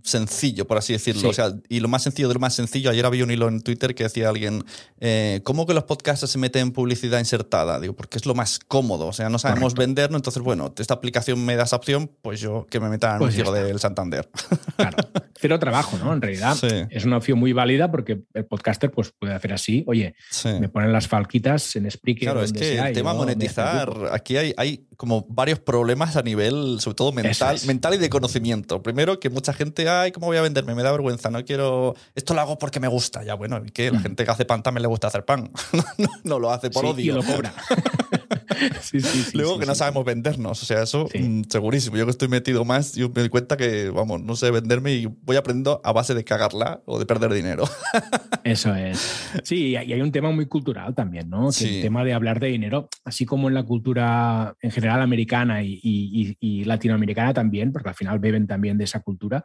Sencillo, 0.02 0.66
por 0.66 0.78
así 0.78 0.92
decirlo. 0.92 1.22
Sí. 1.22 1.26
O 1.28 1.32
sea, 1.32 1.52
y 1.68 1.80
lo 1.80 1.88
más 1.88 2.02
sencillo 2.02 2.28
de 2.28 2.34
lo 2.34 2.40
más 2.40 2.54
sencillo, 2.54 2.90
ayer 2.90 3.04
había 3.06 3.24
un 3.24 3.30
hilo 3.30 3.48
en 3.48 3.60
Twitter 3.60 3.94
que 3.94 4.04
decía 4.04 4.28
alguien, 4.28 4.64
eh, 5.00 5.40
¿cómo 5.44 5.66
que 5.66 5.74
los 5.74 5.84
podcasts 5.84 6.28
se 6.28 6.38
meten 6.38 6.62
en 6.62 6.72
publicidad 6.72 7.18
insertada? 7.18 7.80
Digo, 7.80 7.94
porque 7.94 8.18
es 8.18 8.26
lo 8.26 8.34
más 8.34 8.58
cómodo. 8.58 9.06
O 9.06 9.12
sea, 9.12 9.28
no 9.28 9.38
sabemos 9.38 9.74
Correcto. 9.74 9.80
venderlo, 9.80 10.16
entonces, 10.16 10.42
bueno, 10.42 10.72
esta 10.76 10.94
aplicación 10.94 11.44
me 11.44 11.56
da 11.56 11.64
esa 11.64 11.76
opción, 11.76 12.10
pues 12.22 12.40
yo 12.40 12.66
que 12.68 12.80
me 12.80 12.88
meta 12.88 13.12
en 13.12 13.18
pues 13.18 13.36
el 13.36 13.52
del 13.52 13.78
Santander. 13.78 14.28
Claro, 14.76 14.96
cero 15.38 15.58
trabajo, 15.58 15.98
¿no? 15.98 16.12
En 16.12 16.20
realidad 16.20 16.56
sí. 16.56 16.66
es 16.90 17.04
una 17.04 17.18
opción 17.18 17.38
muy 17.38 17.52
válida 17.52 17.90
porque 17.90 18.22
el 18.34 18.44
podcaster 18.46 18.90
pues, 18.90 19.12
puede 19.16 19.34
hacer 19.34 19.52
así, 19.52 19.84
oye, 19.86 20.14
sí. 20.30 20.48
me 20.60 20.68
ponen 20.68 20.92
las 20.92 21.08
falquitas 21.08 21.76
en 21.76 21.90
Spreaker. 21.90 22.28
Claro, 22.28 22.42
es 22.42 22.52
que 22.52 22.64
sea, 22.64 22.88
el 22.88 22.94
tema 22.94 23.14
monetizar, 23.14 23.92
aquí 24.12 24.36
hay, 24.36 24.54
hay, 24.56 24.86
como 24.96 25.26
varios 25.28 25.58
problemas 25.58 26.16
a 26.16 26.22
nivel, 26.22 26.78
sobre 26.80 26.94
todo 26.94 27.12
mental, 27.12 27.56
es. 27.56 27.66
mental 27.66 27.94
y 27.94 27.98
de 27.98 28.08
conocimiento. 28.08 28.82
Primero, 28.82 29.20
que 29.20 29.30
mucha 29.30 29.52
gente, 29.52 29.61
ay, 29.88 30.12
¿cómo 30.12 30.26
voy 30.26 30.36
a 30.36 30.42
venderme? 30.42 30.74
Me 30.74 30.82
da 30.82 30.92
vergüenza, 30.92 31.30
no 31.30 31.44
quiero. 31.44 31.94
Esto 32.14 32.34
lo 32.34 32.40
hago 32.40 32.58
porque 32.58 32.80
me 32.80 32.88
gusta. 32.88 33.22
Ya, 33.24 33.34
bueno, 33.34 33.60
¿y 33.64 33.70
qué? 33.70 33.90
La 33.90 33.98
Mm. 33.98 34.02
gente 34.02 34.24
que 34.24 34.30
hace 34.30 34.44
pan 34.44 34.62
también 34.62 34.82
le 34.82 34.88
gusta 34.88 35.06
hacer 35.08 35.24
pan. 35.24 35.50
no, 36.24 36.38
lo 36.38 36.50
hace 36.50 36.70
por 36.70 36.84
sí, 36.84 36.90
odio. 36.90 37.12
Y 37.12 37.16
lo 37.16 37.22
cobra. 37.24 37.52
Sí, 38.82 39.00
sí, 39.00 39.22
sí, 39.22 39.36
Luego 39.36 39.58
que 39.58 39.66
no 39.66 39.74
sabemos 39.74 40.04
vendernos, 40.04 40.62
o 40.62 40.66
sea, 40.66 40.82
eso 40.82 41.06
Sí. 41.12 41.18
mm, 41.18 41.42
segurísimo. 41.48 41.96
Yo 41.96 42.04
que 42.04 42.10
estoy 42.10 42.28
metido 42.28 42.64
más, 42.64 42.94
yo 42.94 43.08
me 43.08 43.20
doy 43.20 43.28
cuenta 43.28 43.56
que, 43.56 43.90
vamos, 43.90 44.22
no 44.22 44.36
sé 44.36 44.50
venderme 44.50 44.92
y 44.94 45.06
voy 45.06 45.36
aprendiendo 45.36 45.80
a 45.84 45.92
base 45.92 46.14
de 46.14 46.24
cagarla 46.24 46.82
o 46.86 46.98
de 46.98 47.06
perder 47.06 47.32
dinero. 47.32 47.64
Eso 48.44 48.74
es. 48.74 49.30
Sí, 49.44 49.68
y 49.68 49.76
hay 49.76 50.00
un 50.00 50.12
tema 50.12 50.30
muy 50.30 50.46
cultural 50.46 50.94
también, 50.94 51.28
¿no? 51.30 51.46
Que 51.48 51.52
Sí. 51.52 51.76
el 51.76 51.82
tema 51.82 52.04
de 52.04 52.12
hablar 52.12 52.40
de 52.40 52.48
dinero, 52.48 52.88
así 53.04 53.24
como 53.24 53.48
en 53.48 53.54
la 53.54 53.62
cultura 53.64 54.54
en 54.60 54.70
general 54.70 55.00
americana 55.02 55.62
y, 55.62 55.80
y- 55.82 56.36
y- 56.40 56.60
y 56.60 56.64
latinoamericana 56.64 57.32
también, 57.34 57.72
porque 57.72 57.88
al 57.90 57.94
final 57.94 58.18
beben 58.18 58.46
también 58.46 58.78
de 58.78 58.84
esa 58.84 59.00
cultura, 59.00 59.44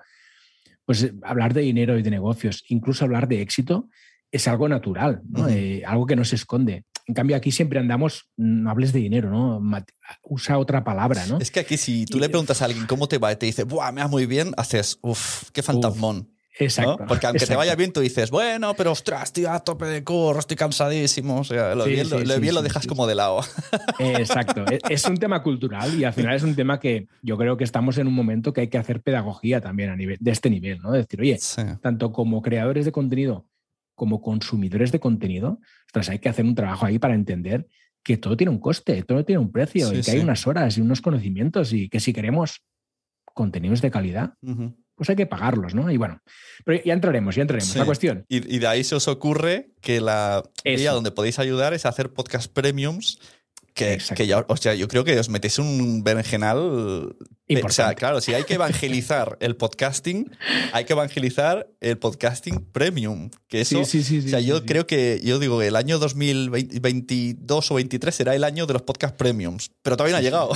pues 0.85 1.03
eh, 1.03 1.13
hablar 1.23 1.53
de 1.53 1.61
dinero 1.61 1.97
y 1.97 2.01
de 2.01 2.09
negocios, 2.11 2.63
incluso 2.69 3.05
hablar 3.05 3.27
de 3.27 3.41
éxito, 3.41 3.89
es 4.31 4.47
algo 4.47 4.67
natural. 4.67 5.21
Eh, 5.49 5.83
algo 5.85 6.05
que 6.05 6.15
no 6.15 6.25
se 6.25 6.35
esconde. 6.35 6.83
En 7.07 7.13
cambio, 7.13 7.37
aquí 7.37 7.51
siempre 7.51 7.79
andamos, 7.79 8.29
no 8.35 8.69
hables 8.69 8.91
de 8.91 8.99
dinero, 8.99 9.29
¿no? 9.29 9.61
Usa 10.23 10.57
otra 10.57 10.83
palabra, 10.83 11.25
¿no? 11.27 11.37
Es 11.39 11.51
que 11.51 11.61
aquí 11.61 11.77
si 11.77 12.05
tú 12.05 12.19
le 12.19 12.27
preguntas 12.27 12.61
a 12.61 12.65
alguien 12.65 12.85
cómo 12.85 13.07
te 13.07 13.17
va 13.17 13.31
y 13.31 13.37
te 13.37 13.45
dice, 13.45 13.63
¡buah, 13.63 13.91
me 13.93 14.01
va 14.01 14.07
muy 14.09 14.25
bien! 14.25 14.51
Haces, 14.57 14.99
¡uff, 15.01 15.49
qué 15.51 15.63
fantasmón! 15.63 16.17
¿no? 16.29 16.37
Exacto. 16.59 17.05
Porque 17.07 17.27
aunque 17.27 17.45
te 17.45 17.55
vaya 17.55 17.75
bien, 17.75 17.93
tú 17.93 17.99
dices, 18.01 18.31
bueno, 18.31 18.73
pero 18.75 18.91
ostras, 18.91 19.25
estoy 19.25 19.45
a 19.45 19.59
tope 19.59 19.85
de 19.85 20.03
curro, 20.03 20.39
estoy 20.39 20.57
cansadísimo. 20.57 21.39
O 21.41 21.43
sea, 21.43 21.75
lo 21.75 21.83
Sí, 21.85 21.91
bien, 21.91 22.09
lo, 22.09 22.17
sí, 22.19 22.25
lo 22.25 22.33
sí, 22.33 22.39
bien 22.41 22.55
lo 22.55 22.61
sí, 22.61 22.67
dejas 22.67 22.87
como 22.87 23.05
de 23.05 23.13
lado. 23.15 23.41
Exacto. 23.99 24.65
E- 24.69 24.79
Es 24.89 25.05
un 25.05 25.17
tema 25.17 25.43
cultural 25.43 25.97
y 25.99 26.03
al 26.03 26.13
final 26.13 26.35
es 26.35 26.43
un 26.43 26.55
tema 26.55 26.79
que 26.79 27.07
yo 27.21 27.37
creo 27.37 27.57
que 27.57 27.63
estamos 27.63 27.97
en 27.97 28.07
un 28.07 28.13
momento 28.13 28.53
que 28.53 28.61
hay 28.61 28.67
que 28.69 28.77
hacer 28.77 29.01
pedagogía 29.01 29.61
también 29.61 29.89
a 29.91 29.95
nivel, 29.95 30.17
de 30.19 30.31
este 30.31 30.49
nivel, 30.49 30.79
¿no? 30.79 30.91
Decir, 30.91 31.21
oye, 31.21 31.37
tanto 31.81 32.11
como 32.11 32.41
creadores 32.41 32.85
de 32.85 32.91
contenido 32.91 33.45
como 33.97 34.21
consumidores 34.21 34.91
de 34.91 34.99
contenido, 34.99 35.59
ostras, 35.87 36.09
hay 36.09 36.19
que 36.19 36.29
hacer 36.29 36.45
un 36.45 36.53
trabajo 36.53 36.85
ahí 36.85 36.99
para 36.99 37.15
entender 37.15 37.67
que 38.03 38.15
todo 38.15 38.37
tiene 38.37 38.51
un 38.51 38.59
coste, 38.59 39.01
todo 39.01 39.25
tiene 39.25 39.39
un 39.39 39.51
precio 39.51 39.87
Sí, 39.89 39.93
y 39.93 39.97
que 39.97 40.03
sí. 40.03 40.11
hay 40.11 40.19
unas 40.19 40.45
horas 40.45 40.77
y 40.77 40.81
unos 40.81 41.01
conocimientos 41.01 41.73
y 41.73 41.89
que 41.89 41.99
si 41.99 42.13
queremos 42.13 42.61
contenidos 43.33 43.81
de 43.81 43.89
calidad, 43.91 44.35
pues 44.95 45.09
hay 45.09 45.15
que 45.15 45.25
pagarlos, 45.25 45.73
¿no? 45.75 45.89
Y 45.91 45.97
bueno, 45.97 46.21
pero 46.63 46.81
ya 46.85 46.93
entraremos, 46.93 47.35
ya 47.35 47.41
entraremos. 47.41 47.71
Sí. 47.73 47.79
La 47.79 47.85
cuestión, 47.85 48.23
Y, 48.29 48.37
y 48.55 48.59
de 48.59 48.67
ahí 48.67 48.83
se 48.83 48.95
os 48.95 49.07
ocurre 49.07 49.71
que 49.81 49.99
la 49.99 50.43
vía 50.63 50.91
donde 50.91 51.11
podéis 51.11 51.39
ayudar 51.39 51.73
es 51.73 51.85
hacer 51.85 52.13
podcast 52.13 52.51
premiums. 52.53 53.19
Que 53.73 53.99
ya, 54.25 54.43
o 54.47 54.57
sea, 54.57 54.73
yo 54.73 54.87
creo 54.87 55.03
que 55.03 55.19
os 55.19 55.29
metéis 55.29 55.59
un 55.59 56.03
berenjenal. 56.03 57.15
Eh, 57.49 57.61
O 57.63 57.69
sea, 57.69 57.93
claro, 57.95 58.19
si 58.21 58.33
hay 58.33 58.43
que 58.43 58.55
evangelizar 58.55 59.37
el 59.39 59.55
podcasting, 59.55 60.29
hay 60.73 60.85
que 60.85 60.93
evangelizar 60.93 61.67
el 61.79 61.97
podcasting 61.97 62.65
premium. 62.71 63.29
Que 63.47 63.61
eso, 63.61 63.85
Sí, 63.85 64.03
sí, 64.03 64.21
sí, 64.21 64.27
o 64.27 64.29
sea, 64.29 64.39
yo 64.41 64.65
creo 64.65 64.85
que, 64.87 65.21
yo 65.23 65.39
digo, 65.39 65.61
el 65.61 65.75
año 65.77 65.97
2022 65.99 67.71
o 67.71 67.75
23 67.75 68.13
será 68.13 68.35
el 68.35 68.43
año 68.43 68.65
de 68.65 68.73
los 68.73 68.81
podcast 68.81 69.15
premiums, 69.15 69.71
pero 69.81 69.95
todavía 69.97 70.13
no 70.15 70.19
ha 70.19 70.21
llegado. 70.21 70.51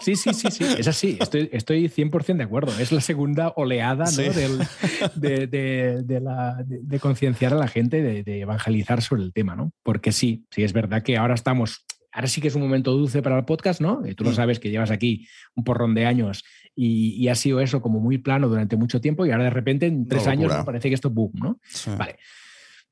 Sí, 0.00 0.16
sí, 0.16 0.34
sí, 0.34 0.48
sí, 0.50 0.64
es 0.78 0.88
así, 0.88 1.18
estoy, 1.20 1.48
estoy 1.52 1.88
100% 1.88 2.36
de 2.38 2.44
acuerdo. 2.44 2.72
Es 2.78 2.90
la 2.92 3.00
segunda 3.00 3.52
oleada 3.56 4.04
¿no? 4.04 4.10
Del- 4.32 4.66
de, 5.14 5.46
de- 5.46 6.02
de 6.02 6.20
la- 6.20 6.56
de- 6.66 6.98
concienciar 7.00 7.52
a 7.52 7.56
la 7.56 7.68
gente, 7.68 8.02
de, 8.02 8.22
de 8.22 8.40
evangelizar 8.40 9.02
sobre 9.02 9.22
el 9.22 9.32
tema, 9.32 9.54
¿no? 9.54 9.72
Porque 9.82 10.12
sí, 10.12 10.44
sí, 10.50 10.62
es 10.64 10.72
verdad 10.72 11.02
que 11.02 11.16
ahora 11.16 11.34
estamos, 11.34 11.84
ahora 12.14 12.28
sí 12.28 12.40
que 12.40 12.48
es 12.48 12.54
un 12.54 12.62
momento 12.62 12.92
dulce 12.92 13.20
para 13.20 13.36
el 13.36 13.44
podcast, 13.44 13.80
¿no? 13.80 14.06
Y 14.06 14.14
tú 14.14 14.24
lo 14.24 14.30
Mm. 14.30 14.34
sabes 14.34 14.60
que 14.60 14.70
llevas 14.70 14.90
aquí 14.90 15.26
un 15.54 15.64
porrón 15.64 15.94
de 15.94 16.06
años 16.06 16.44
y, 16.74 17.10
y 17.16 17.28
ha 17.28 17.34
sido 17.34 17.60
eso 17.60 17.82
como 17.82 18.00
muy 18.00 18.18
plano 18.18 18.48
durante 18.48 18.76
mucho 18.76 19.00
tiempo 19.00 19.26
y 19.26 19.30
ahora 19.32 19.44
de 19.44 19.50
repente 19.50 19.86
en 19.86 20.06
tres 20.08 20.26
años 20.26 20.52
parece 20.64 20.88
que 20.88 20.94
esto 20.94 21.10
boom, 21.10 21.32
¿no? 21.34 21.58
Sí. 21.64 21.90
Vale. 21.98 22.16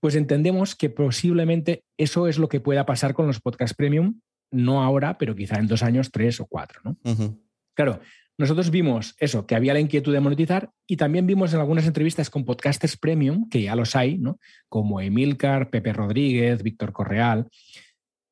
Pues 0.01 0.17
entendemos 0.17 0.75
que 0.75 0.91
posiblemente 0.91 1.85
eso 1.97 2.27
es 2.27 2.37
lo 2.39 2.49
que 2.49 2.61
pueda 2.61 2.85
pasar 2.85 3.15
con 3.15 3.27
los 3.29 3.41
podcast 3.41 3.75
premium, 3.77 4.21
no 4.51 4.83
ahora, 4.83 5.17
pero 5.17 5.35
quizá 5.37 5.57
en 5.59 5.69
dos 5.69 5.83
años, 5.85 6.11
tres 6.11 6.41
o 6.41 6.47
cuatro, 6.47 6.81
¿no? 6.85 6.97
Claro, 7.75 8.01
nosotros 8.37 8.71
vimos 8.71 9.15
eso, 9.21 9.47
que 9.47 9.55
había 9.55 9.73
la 9.75 9.81
inquietud 9.81 10.13
de 10.13 10.19
monetizar 10.19 10.71
y 10.89 10.97
también 10.97 11.27
vimos 11.27 11.55
en 11.55 11.61
algunas 11.61 11.87
entrevistas 11.87 12.29
con 12.31 12.45
podcasters 12.45 12.97
premium, 12.97 13.49
que 13.49 13.63
ya 13.63 13.77
los 13.77 13.95
hay, 13.95 14.19
¿no? 14.19 14.41
Como 14.69 15.01
Emilcar, 15.01 15.71
Pepe 15.71 15.93
Rodríguez, 15.93 16.63
Víctor 16.65 16.93
Correal, 16.93 17.47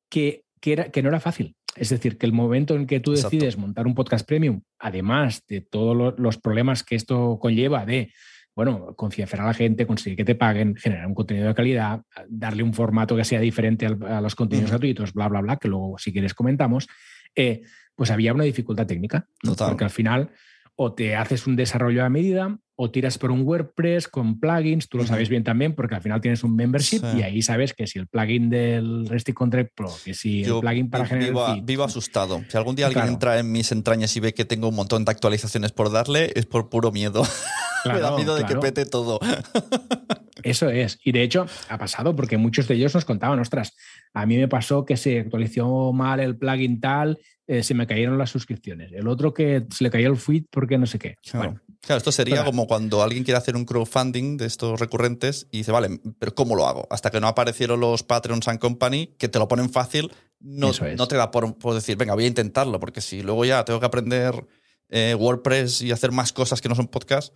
que, 0.09 0.43
que, 0.61 0.73
era, 0.73 0.89
que 0.91 1.01
no 1.03 1.09
era 1.09 1.19
fácil. 1.19 1.55
Es 1.75 1.89
decir, 1.89 2.17
que 2.17 2.25
el 2.25 2.33
momento 2.33 2.75
en 2.75 2.85
que 2.85 2.99
tú 2.99 3.11
Exacto. 3.11 3.35
decides 3.35 3.57
montar 3.57 3.87
un 3.87 3.95
podcast 3.95 4.25
premium, 4.27 4.61
además 4.79 5.43
de 5.47 5.61
todos 5.61 5.95
lo- 5.95 6.15
los 6.17 6.37
problemas 6.37 6.83
que 6.83 6.95
esto 6.95 7.39
conlleva 7.39 7.85
de, 7.85 8.11
bueno, 8.55 8.93
concienciar 8.97 9.41
a 9.41 9.45
la 9.45 9.53
gente, 9.53 9.87
conseguir 9.87 10.17
que 10.17 10.25
te 10.25 10.35
paguen, 10.35 10.75
generar 10.75 11.07
un 11.07 11.13
contenido 11.15 11.47
de 11.47 11.53
calidad, 11.55 12.01
darle 12.27 12.63
un 12.63 12.73
formato 12.73 13.15
que 13.15 13.23
sea 13.23 13.39
diferente 13.39 13.85
al- 13.85 14.03
a 14.03 14.19
los 14.21 14.35
contenidos 14.35 14.69
gratuitos, 14.71 15.13
bla, 15.13 15.29
bla, 15.29 15.39
bla, 15.41 15.55
que 15.57 15.69
luego 15.69 15.97
si 15.97 16.11
quieres 16.11 16.33
comentamos, 16.33 16.87
eh, 17.35 17.61
pues 17.95 18.11
había 18.11 18.33
una 18.33 18.43
dificultad 18.43 18.85
técnica. 18.85 19.27
Total. 19.41 19.69
Porque 19.69 19.85
al 19.85 19.89
final 19.89 20.29
o 20.75 20.93
te 20.93 21.15
haces 21.15 21.47
un 21.47 21.55
desarrollo 21.55 22.03
a 22.03 22.09
medida 22.09 22.57
o 22.83 22.89
tiras 22.89 23.19
por 23.19 23.29
un 23.29 23.41
WordPress 23.43 24.07
con 24.07 24.39
plugins, 24.39 24.89
tú 24.89 24.97
lo 24.97 25.05
sabes 25.05 25.29
bien 25.29 25.43
también 25.43 25.75
porque 25.75 25.93
al 25.93 26.01
final 26.01 26.19
tienes 26.19 26.43
un 26.43 26.55
membership 26.55 26.97
Sí. 27.01 27.19
y 27.19 27.21
ahí 27.21 27.41
sabes 27.43 27.73
que 27.75 27.85
si 27.85 27.99
el 27.99 28.07
plugin 28.07 28.49
del 28.49 29.07
Resty 29.07 29.33
Contract 29.33 29.69
Pro, 29.75 29.91
que 30.03 30.15
si 30.15 30.43
Yo 30.43 30.55
el 30.55 30.61
plugin 30.61 30.89
para 30.89 31.05
generar 31.05 31.29
vivo, 31.29 31.45
vivo 31.63 31.83
asustado. 31.83 32.41
Si 32.47 32.57
algún 32.57 32.75
día 32.75 32.87
alguien 32.87 33.03
Claro. 33.03 33.13
entra 33.13 33.39
en 33.39 33.51
mis 33.51 33.71
entrañas 33.71 34.15
y 34.17 34.19
ve 34.19 34.33
que 34.33 34.45
tengo 34.45 34.67
un 34.69 34.75
montón 34.75 35.05
de 35.05 35.11
actualizaciones 35.11 35.71
por 35.71 35.91
darle, 35.91 36.31
es 36.35 36.47
por 36.47 36.69
puro 36.69 36.91
miedo. 36.91 37.21
Me 37.85 37.93
da 37.93 37.99
Claro, 37.99 38.17
miedo 38.17 38.35
de 38.35 38.41
claro. 38.45 38.59
que 38.61 38.67
pete 38.71 38.85
todo. 38.89 39.19
Eso 40.43 40.69
es. 40.69 40.97
Y 41.03 41.11
de 41.11 41.21
hecho, 41.23 41.45
ha 41.69 41.77
pasado 41.77 42.15
porque 42.15 42.37
muchos 42.37 42.67
de 42.67 42.75
ellos 42.75 42.95
nos 42.95 43.05
contaban, 43.05 43.39
ostras, 43.39 43.73
a 44.13 44.25
mí 44.25 44.37
me 44.37 44.47
pasó 44.47 44.85
que 44.85 44.97
se 44.97 45.19
actualizó 45.19 45.93
mal 45.93 46.19
el 46.19 46.35
plugin 46.35 46.79
tal, 46.79 47.19
eh, 47.51 47.63
se 47.63 47.73
me 47.73 47.85
cayeron 47.85 48.17
las 48.17 48.29
suscripciones. 48.29 48.93
El 48.93 49.09
otro 49.09 49.33
que 49.33 49.65
se 49.75 49.83
le 49.83 49.89
cayó 49.89 50.07
el 50.09 50.15
feed 50.15 50.45
porque 50.49 50.77
no 50.77 50.85
sé 50.85 50.97
qué. 50.99 51.15
Claro. 51.21 51.49
Bueno, 51.49 51.61
Claro, 51.81 51.97
esto 51.97 52.11
sería 52.11 52.35
Claro. 52.35 52.51
como 52.51 52.65
cuando 52.67 53.01
alguien 53.03 53.23
quiere 53.25 53.37
hacer 53.39 53.55
un 53.57 53.65
crowdfunding 53.65 54.37
de 54.37 54.45
estos 54.45 54.79
recurrentes 54.79 55.47
y 55.51 55.57
dice, 55.57 55.71
vale, 55.73 55.99
pero 56.19 56.33
¿cómo 56.33 56.55
lo 56.55 56.65
hago? 56.67 56.87
Hasta 56.91 57.09
que 57.09 57.19
no 57.19 57.27
aparecieron 57.27 57.79
los 57.81 58.03
Patreons 58.03 58.47
and 58.47 58.59
Company, 58.59 59.15
que 59.17 59.27
te 59.27 59.37
lo 59.39 59.47
ponen 59.49 59.69
fácil, 59.69 60.11
no, 60.39 60.69
es. 60.69 60.79
no 60.95 61.07
te 61.07 61.15
da 61.17 61.29
por, 61.31 61.57
por 61.57 61.73
decir, 61.73 61.97
venga, 61.97 62.13
voy 62.13 62.23
a 62.25 62.27
intentarlo, 62.27 62.79
porque 62.79 63.01
si 63.01 63.21
luego 63.23 63.43
ya 63.45 63.65
tengo 63.65 63.79
que 63.81 63.85
aprender 63.87 64.45
eh, 64.89 65.15
WordPress 65.15 65.81
y 65.81 65.91
hacer 65.91 66.11
más 66.11 66.31
cosas 66.31 66.61
que 66.61 66.69
no 66.69 66.75
son 66.75 66.87
podcast, 66.87 67.33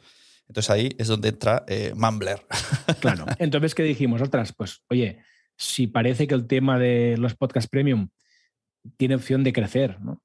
entonces 0.47 0.69
ahí 0.69 0.89
es 0.99 1.07
donde 1.07 1.29
entra 1.29 1.65
eh, 1.67 1.91
Mumbler. 1.95 2.45
Claro. 3.01 3.25
Entonces, 3.39 3.73
¿qué 3.75 3.83
dijimos? 3.83 4.21
Otras, 4.21 4.53
pues, 4.53 4.81
oye, 4.89 5.17
si 5.57 5.87
parece 5.87 6.27
que 6.27 6.35
el 6.35 6.45
tema 6.47 6.77
de 6.79 7.15
los 7.17 7.33
podcast 7.35 7.67
premium 7.69 8.09
tiene 8.97 9.15
opción 9.15 9.43
de 9.43 9.53
crecer, 9.53 9.99
¿no? 10.01 10.21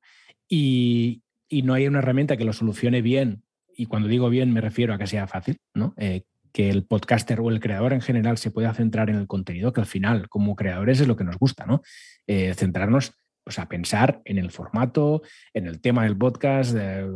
Y, 0.48 1.22
y 1.48 1.62
no 1.62 1.74
hay 1.74 1.86
una 1.86 1.98
herramienta 1.98 2.36
que 2.36 2.44
lo 2.44 2.52
solucione 2.52 3.02
bien, 3.02 3.42
y 3.76 3.86
cuando 3.86 4.08
digo 4.08 4.28
bien 4.28 4.52
me 4.52 4.60
refiero 4.60 4.94
a 4.94 4.98
que 4.98 5.06
sea 5.06 5.26
fácil, 5.26 5.58
¿no? 5.74 5.94
Eh, 5.96 6.22
que 6.52 6.68
el 6.68 6.84
podcaster 6.84 7.40
o 7.40 7.48
el 7.50 7.60
creador 7.60 7.92
en 7.92 8.00
general 8.00 8.36
se 8.38 8.50
pueda 8.50 8.74
centrar 8.74 9.08
en 9.08 9.16
el 9.16 9.26
contenido, 9.26 9.72
que 9.72 9.80
al 9.80 9.86
final, 9.86 10.28
como 10.28 10.56
creadores, 10.56 11.00
es 11.00 11.08
lo 11.08 11.16
que 11.16 11.24
nos 11.24 11.38
gusta, 11.38 11.64
¿no? 11.64 11.82
Eh, 12.26 12.54
centrarnos 12.54 13.12
pues, 13.44 13.58
a 13.58 13.68
pensar 13.68 14.20
en 14.24 14.38
el 14.38 14.50
formato, 14.50 15.22
en 15.54 15.66
el 15.66 15.80
tema 15.80 16.04
del 16.04 16.16
podcast, 16.16 16.74
eh, 16.78 17.06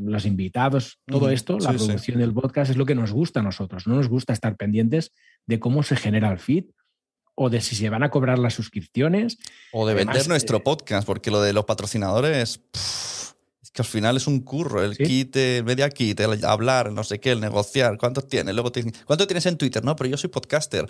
los 0.00 0.26
invitados, 0.26 1.00
todo 1.06 1.30
esto, 1.30 1.58
la 1.58 1.72
sí. 1.72 1.76
producción 1.76 2.18
del 2.18 2.32
podcast 2.32 2.70
es 2.70 2.76
lo 2.76 2.86
que 2.86 2.94
nos 2.94 3.12
gusta 3.12 3.40
a 3.40 3.42
nosotros. 3.42 3.86
No 3.86 3.94
nos 3.94 4.08
gusta 4.08 4.32
estar 4.32 4.56
pendientes 4.56 5.12
de 5.46 5.60
cómo 5.60 5.82
se 5.82 5.96
genera 5.96 6.30
el 6.30 6.38
feed 6.38 6.64
o 7.40 7.50
de 7.50 7.60
si 7.60 7.76
se 7.76 7.88
van 7.88 8.02
a 8.02 8.10
cobrar 8.10 8.38
las 8.38 8.54
suscripciones. 8.54 9.38
O 9.72 9.86
de 9.86 9.92
Además, 9.92 10.14
vender 10.14 10.28
nuestro 10.28 10.58
eh, 10.58 10.60
podcast, 10.60 11.06
porque 11.06 11.30
lo 11.30 11.40
de 11.40 11.52
los 11.52 11.64
patrocinadores, 11.64 12.58
pff, 12.58 13.32
es 13.62 13.70
que 13.70 13.82
al 13.82 13.86
final 13.86 14.16
es 14.16 14.26
un 14.26 14.40
curro. 14.40 14.82
El 14.82 14.96
¿Sí? 14.96 15.04
kit, 15.04 15.36
el 15.36 15.64
media 15.64 15.88
kit, 15.88 16.18
el 16.18 16.44
hablar, 16.44 16.90
no 16.90 17.04
sé 17.04 17.20
qué, 17.20 17.30
el 17.30 17.40
negociar. 17.40 17.96
¿Cuántos 17.96 18.26
tienes? 18.26 18.52
Luego 18.54 18.72
te 18.72 18.82
dicen, 18.82 19.00
¿cuánto 19.06 19.28
tienes 19.28 19.46
en 19.46 19.56
Twitter? 19.56 19.84
No, 19.84 19.94
pero 19.94 20.10
yo 20.10 20.16
soy 20.16 20.30
podcaster. 20.30 20.84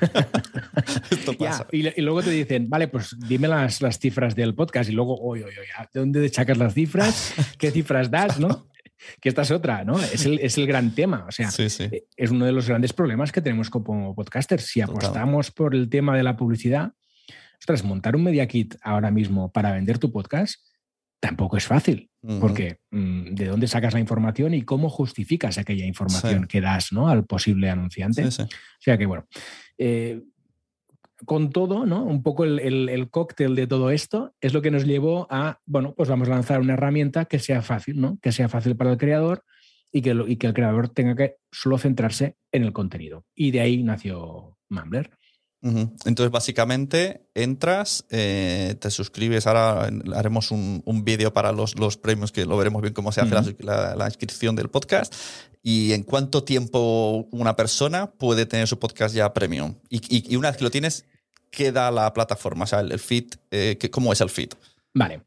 Esto 1.10 1.32
Ya, 1.32 1.38
pasa. 1.50 1.66
y, 1.72 2.00
luego 2.02 2.22
te 2.22 2.30
dicen, 2.30 2.70
vale, 2.70 2.86
pues 2.86 3.16
dime 3.18 3.48
las, 3.48 3.82
las 3.82 3.98
cifras 3.98 4.36
del 4.36 4.54
podcast 4.54 4.90
y 4.90 4.92
luego, 4.92 5.18
oye, 5.20 5.42
oye, 5.42 5.58
oye, 5.58 5.88
¿de 5.92 6.00
dónde 6.00 6.28
sacas 6.28 6.56
las 6.56 6.74
cifras? 6.74 7.34
¿Qué 7.58 7.72
cifras 7.72 8.12
das? 8.12 8.38
¿no? 8.38 8.68
Que 9.20 9.28
esta 9.28 9.42
es 9.42 9.50
otra, 9.50 9.84
¿no? 9.84 9.98
Es 10.12 10.26
el, 10.26 10.38
es 10.40 10.56
el 10.58 10.66
gran 10.66 10.94
tema. 10.94 11.24
O 11.28 11.32
sea, 11.32 11.50
Sí, 11.50 11.68
sí. 11.70 11.88
es 12.16 12.30
uno 12.30 12.44
de 12.46 12.52
los 12.52 12.68
grandes 12.68 12.92
problemas 12.92 13.32
que 13.32 13.40
tenemos 13.40 13.70
como 13.70 14.14
podcasters. 14.14 14.64
Si 14.66 14.80
Total. 14.80 14.94
apostamos 14.96 15.50
por 15.50 15.74
el 15.74 15.88
tema 15.88 16.16
de 16.16 16.22
la 16.22 16.36
publicidad, 16.36 16.92
ostras, 17.58 17.84
montar 17.84 18.16
un 18.16 18.24
media 18.24 18.46
kit 18.46 18.74
ahora 18.82 19.10
mismo 19.10 19.52
para 19.52 19.72
vender 19.72 19.98
tu 19.98 20.10
podcast 20.12 20.56
tampoco 21.20 21.56
es 21.56 21.64
fácil, 21.66 22.10
porque 22.40 22.80
mm, 22.90 23.34
¿de 23.36 23.46
dónde 23.46 23.68
sacas 23.68 23.94
la 23.94 24.00
información 24.00 24.54
y 24.54 24.62
cómo 24.62 24.88
justificas 24.90 25.56
aquella 25.56 25.86
información 25.86 26.42
Sí. 26.42 26.48
que 26.48 26.60
das 26.60 26.92
¿no? 26.92 27.08
al 27.08 27.24
posible 27.26 27.70
anunciante? 27.70 28.24
O 28.26 28.30
sea 28.80 28.98
que, 28.98 29.06
bueno, 29.06 29.28
eh, 29.78 30.20
con 31.24 31.50
todo, 31.50 31.86
¿no? 31.86 32.04
Un 32.04 32.22
poco 32.22 32.44
el, 32.44 32.58
el- 32.60 32.88
el 32.88 33.10
cóctel 33.10 33.54
de 33.54 33.66
todo 33.66 33.90
esto 33.90 34.34
es 34.40 34.52
lo 34.52 34.62
que 34.62 34.70
nos 34.70 34.84
llevó 34.86 35.26
a, 35.30 35.60
bueno, 35.66 35.94
pues 35.96 36.08
vamos 36.08 36.28
a 36.28 36.32
lanzar 36.32 36.60
una 36.60 36.74
herramienta 36.74 37.24
que 37.26 37.38
sea 37.38 37.62
fácil, 37.62 38.00
¿no? 38.00 38.18
Que 38.22 38.32
sea 38.32 38.48
fácil 38.48 38.76
para 38.76 38.90
el 38.92 38.98
creador 38.98 39.44
y 39.92 40.02
que, 40.02 40.14
lo- 40.14 40.26
y 40.28 40.36
que 40.36 40.46
el 40.46 40.54
creador 40.54 40.88
tenga 40.88 41.14
que 41.14 41.36
solo 41.50 41.78
centrarse 41.78 42.36
en 42.50 42.62
el 42.64 42.72
contenido. 42.72 43.24
Y 43.34 43.50
de 43.50 43.60
ahí 43.60 43.82
nació 43.82 44.56
Mumbler. 44.68 45.10
Entonces, 45.64 46.32
básicamente, 46.32 47.28
entras, 47.34 48.04
eh, 48.10 48.74
te 48.80 48.90
suscribes. 48.90 49.46
Ahora 49.46 49.88
haremos 50.16 50.50
un, 50.50 50.82
un 50.84 51.04
vídeo 51.04 51.32
para 51.32 51.52
los, 51.52 51.78
los 51.78 51.96
premios 51.96 52.32
que 52.32 52.44
lo 52.46 52.56
veremos 52.56 52.82
bien 52.82 52.92
cómo 52.94 53.12
se 53.12 53.20
hace 53.20 53.32
la, 53.32 53.44
la- 53.60 53.94
la 53.94 54.06
inscripción 54.06 54.56
del 54.56 54.70
podcast. 54.70 55.14
Y 55.62 55.92
en 55.92 56.02
cuánto 56.02 56.42
tiempo 56.42 57.28
una 57.30 57.54
persona 57.54 58.10
puede 58.10 58.44
tener 58.46 58.66
su 58.66 58.80
podcast 58.80 59.14
ya 59.14 59.32
premium. 59.32 59.76
Y, 59.88 59.98
y- 60.08 60.32
y 60.32 60.34
una 60.34 60.48
vez 60.50 60.56
que 60.58 60.64
lo 60.64 60.70
tienes, 60.72 61.04
¿qué 61.52 61.70
da 61.70 61.92
la 61.92 62.12
plataforma? 62.12 62.64
O 62.64 62.66
sea, 62.66 62.80
el, 62.80 62.90
el 62.90 62.98
feed, 62.98 63.26
eh, 63.52 63.76
¿qué- 63.78 63.90
¿cómo 63.90 64.12
es 64.12 64.20
el 64.20 64.30
feed? 64.30 64.50
Vale. 64.94 65.22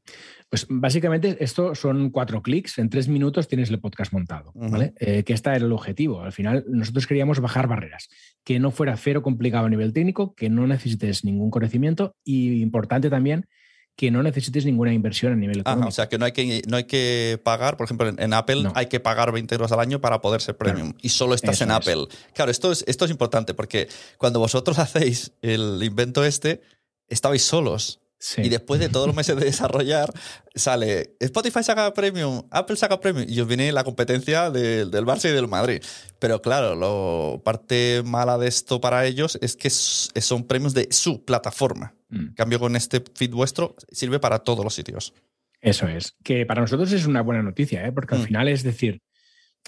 Pues 0.50 0.68
básicamente 0.70 1.38
esto 1.40 1.74
son 1.76 2.12
cuatro 2.12 2.42
clics, 2.42 2.78
en 2.78 2.90
tres 2.90 3.08
minutos 3.08 3.48
tienes 3.48 3.70
el 3.72 3.80
podcast 3.80 4.14
montado. 4.14 4.52
¿vale? 4.54 4.94
Eh, 5.00 5.24
que 5.24 5.34
este 5.34 5.50
era 5.50 5.58
el 5.58 5.72
objetivo. 5.72 6.22
Al 6.22 6.32
final 6.34 6.64
nosotros 6.68 7.08
queríamos 7.08 7.40
bajar 7.40 7.68
barreras, 7.68 8.10
que 8.44 8.60
no 8.60 8.72
fuera 8.72 8.96
cero 8.96 9.22
complicado 9.24 9.66
a 9.66 9.70
nivel 9.70 9.92
técnico, 9.92 10.36
que 10.36 10.50
no 10.50 10.68
necesites 10.68 11.24
ningún 11.26 11.50
conocimiento 11.50 12.16
y 12.24 12.62
importante 12.62 13.10
también 13.10 13.48
que 13.96 14.12
no 14.12 14.22
necesites 14.24 14.66
ninguna 14.66 14.94
inversión 14.94 15.32
a 15.32 15.36
nivel 15.36 15.62
Ajá, 15.62 15.72
económico. 15.72 15.88
o 15.90 15.92
sea, 15.92 16.10
que 16.10 16.18
no 16.18 16.26
hay 16.26 16.32
que, 16.34 16.62
no 16.68 16.76
hay 16.78 16.84
que 16.84 17.40
pagar, 17.44 17.78
por 17.78 17.86
ejemplo, 17.86 18.08
en, 18.10 18.22
en 18.22 18.34
Apple 18.34 18.64
No. 18.64 18.74
hay 18.76 18.88
que 18.88 19.00
pagar 19.00 19.32
20 19.32 19.56
euros 19.56 19.72
al 19.72 19.80
año 19.80 20.02
para 20.02 20.20
poder 20.22 20.42
ser 20.42 20.58
Claro. 20.58 20.74
premium. 20.76 20.98
Y 21.02 21.10
solo 21.10 21.34
estás 21.34 21.56
Eso 21.56 21.64
en 21.64 21.72
es. 21.72 21.76
Apple. 21.78 22.06
Claro, 22.34 22.52
esto 22.52 22.72
es, 22.72 22.84
esto 22.88 23.06
es 23.06 23.12
importante 23.12 23.54
porque 23.54 23.88
cuando 24.18 24.40
vosotros 24.40 24.78
hacéis 24.80 25.32
el 25.42 25.82
invento 25.82 26.26
este, 26.26 26.62
estabais 27.08 27.44
solos. 27.44 28.00
Sí. 28.18 28.42
Y 28.44 28.50
después 28.50 28.80
de 28.80 28.90
todos 28.90 29.08
los 29.08 29.16
meses 29.16 29.36
de 29.38 29.46
desarrollar, 29.52 30.12
sale 30.56 31.16
Spotify 31.20 31.64
saca 31.64 31.94
premium, 31.94 32.44
Apple 32.50 32.76
saca 32.76 33.00
premium, 33.00 33.26
y 33.30 33.40
os 33.40 33.48
viene 33.48 33.72
la 33.72 33.84
competencia 33.84 34.50
de- 34.50 34.86
del 34.86 35.06
Barça 35.06 35.30
y 35.30 35.34
del 35.34 35.48
Madrid. 35.48 35.82
Pero 36.20 36.42
claro, 36.42 36.76
la 36.76 37.44
parte 37.44 38.02
mala 38.06 38.38
de 38.38 38.48
esto 38.48 38.82
para 38.82 39.06
ellos 39.06 39.38
es 39.42 39.56
que 39.56 39.70
son 39.70 40.46
premios 40.48 40.74
de 40.74 40.88
su 40.92 41.24
plataforma. 41.24 41.94
Mm. 42.16 42.28
En 42.30 42.34
cambio, 42.34 42.60
con 42.60 42.76
este 42.76 43.04
feed 43.16 43.32
vuestro, 43.32 43.76
sirve 43.92 44.20
para 44.20 44.40
todos 44.40 44.64
los 44.64 44.74
sitios. 44.74 45.14
Eso 45.62 45.88
es. 45.88 46.16
Que 46.24 46.46
para 46.46 46.62
nosotros 46.62 46.92
es 46.92 47.06
una 47.08 47.22
buena 47.22 47.42
noticia, 47.44 47.86
¿eh? 47.88 47.92
porque 47.92 48.16
al 48.16 48.22
Mm. 48.22 48.26
final 48.26 48.48
es 48.48 48.64
decir, 48.64 49.02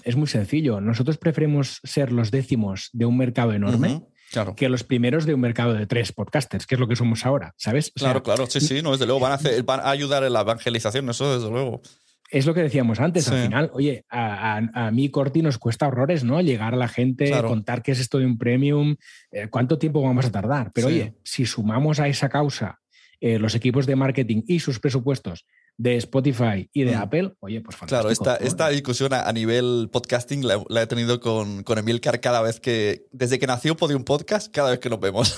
es 0.04 0.16
muy 0.16 0.26
sencillo. 0.28 0.80
Nosotros 0.80 1.18
preferimos 1.18 1.80
ser 1.82 2.12
los 2.12 2.30
décimos 2.30 2.90
de 2.92 3.04
un 3.06 3.16
mercado 3.16 3.52
enorme 3.52 4.02
Claro. 4.30 4.54
que 4.54 4.68
los 4.68 4.84
primeros 4.84 5.24
de 5.26 5.34
un 5.34 5.40
mercado 5.40 5.72
de 5.74 5.86
tres 5.86 6.12
podcasters, 6.12 6.66
que 6.66 6.74
es 6.76 6.80
lo 6.80 6.86
que 6.86 6.94
somos 6.96 7.24
ahora, 7.26 7.54
¿sabes? 7.56 7.92
O 7.96 7.98
sea, 7.98 8.08
Claro, 8.10 8.22
claro, 8.22 8.46
sí, 8.46 8.60
sí, 8.60 8.82
no, 8.82 8.92
desde 8.92 9.06
luego 9.06 9.20
van 9.20 9.32
a, 9.32 9.36
hacer, 9.36 9.62
van 9.64 9.80
a 9.80 9.90
ayudar 9.90 10.22
en 10.22 10.34
la 10.34 10.42
evangelización, 10.42 11.08
eso 11.08 11.34
desde 11.34 11.50
luego. 11.50 11.80
Es 12.30 12.44
lo 12.46 12.52
que 12.54 12.62
decíamos 12.62 13.00
antes, 13.00 13.24
Sí. 13.24 13.34
al 13.34 13.42
final, 13.42 13.70
oye, 13.72 14.04
a, 14.10 14.58
a- 14.58 14.86
a 14.86 14.90
mí, 14.90 15.08
Corti, 15.10 15.40
nos 15.42 15.58
cuesta 15.58 15.88
horrores, 15.88 16.24
¿no? 16.24 16.40
Llegar 16.42 16.74
a 16.74 16.76
la 16.76 16.88
gente, 16.88 17.26
Claro. 17.28 17.48
contar 17.48 17.82
qué 17.82 17.92
es 17.92 18.00
esto 18.00 18.18
de 18.18 18.26
un 18.26 18.36
premium, 18.36 18.96
eh, 19.32 19.48
cuánto 19.48 19.78
tiempo 19.78 20.02
vamos 20.02 20.26
a 20.26 20.30
tardar. 20.30 20.70
Pero 20.74 20.88
Sí. 20.88 20.94
oye, 20.94 21.14
si 21.24 21.46
sumamos 21.46 22.00
a 22.00 22.08
esa 22.08 22.28
causa 22.28 22.78
eh, 23.20 23.38
los 23.40 23.54
equipos 23.56 23.84
de 23.86 23.96
marketing 23.96 24.42
y 24.46 24.60
sus 24.60 24.78
presupuestos 24.78 25.44
de 25.78 25.96
Spotify 25.96 26.68
y 26.72 26.82
de 26.82 26.96
Mm. 26.96 27.00
Apple, 27.00 27.34
oye, 27.38 27.60
pues 27.60 27.76
fantástico. 27.76 27.86
Claro, 28.02 28.10
esta, 28.10 28.36
esta 28.44 28.68
discusión 28.68 29.12
a, 29.14 29.22
a 29.28 29.32
nivel 29.32 29.88
podcasting 29.92 30.44
la, 30.44 30.60
la 30.68 30.82
he 30.82 30.86
tenido 30.88 31.20
con, 31.20 31.62
con 31.62 31.78
Emilcar 31.78 32.20
cada 32.20 32.42
vez 32.42 32.58
que, 32.58 33.06
desde 33.12 33.38
que 33.38 33.46
nació 33.46 33.76
Podium 33.76 34.02
Podcast, 34.02 34.52
cada 34.52 34.70
vez 34.70 34.80
que 34.80 34.90
nos 34.90 34.98
vemos. 34.98 35.36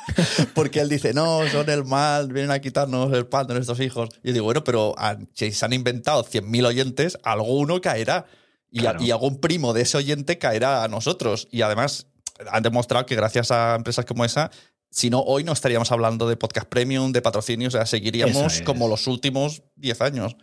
Porque 0.54 0.80
él 0.80 0.88
dice, 0.88 1.12
no, 1.12 1.40
son 1.48 1.68
el 1.70 1.84
mal, 1.84 2.32
vienen 2.32 2.50
a 2.52 2.60
quitarnos 2.60 3.12
el 3.12 3.26
pan 3.26 3.46
de 3.46 3.54
nuestros 3.54 3.80
hijos. 3.80 4.10
Y 4.22 4.28
yo 4.28 4.32
digo, 4.34 4.44
bueno, 4.44 4.62
pero 4.64 4.94
si 5.34 5.52
se 5.52 5.64
han 5.64 5.72
inventado 5.72 6.24
100.000 6.24 6.66
oyentes, 6.66 7.18
alguno 7.24 7.80
caerá. 7.80 8.26
Y, 8.70 8.78
a- 8.80 8.82
Claro. 8.82 9.02
y 9.02 9.10
algún 9.10 9.40
primo 9.40 9.72
de 9.72 9.82
ese 9.82 9.96
oyente 9.98 10.38
caerá 10.38 10.84
a 10.84 10.88
nosotros. 10.88 11.48
Y 11.50 11.62
además 11.62 12.06
han 12.50 12.62
demostrado 12.62 13.06
que 13.06 13.16
gracias 13.16 13.50
a 13.50 13.74
empresas 13.74 14.04
como 14.04 14.24
esa, 14.24 14.50
si 14.90 15.10
no, 15.10 15.20
hoy 15.20 15.44
no 15.44 15.52
estaríamos 15.52 15.92
hablando 15.92 16.28
de 16.28 16.36
podcast 16.36 16.68
premium, 16.68 17.12
de 17.12 17.22
patrocinio, 17.22 17.68
o 17.68 17.70
sea, 17.70 17.86
seguiríamos 17.86 18.56
es. 18.56 18.62
como 18.62 18.88
los 18.88 19.06
últimos 19.06 19.62
10 19.76 20.00
años. 20.02 20.36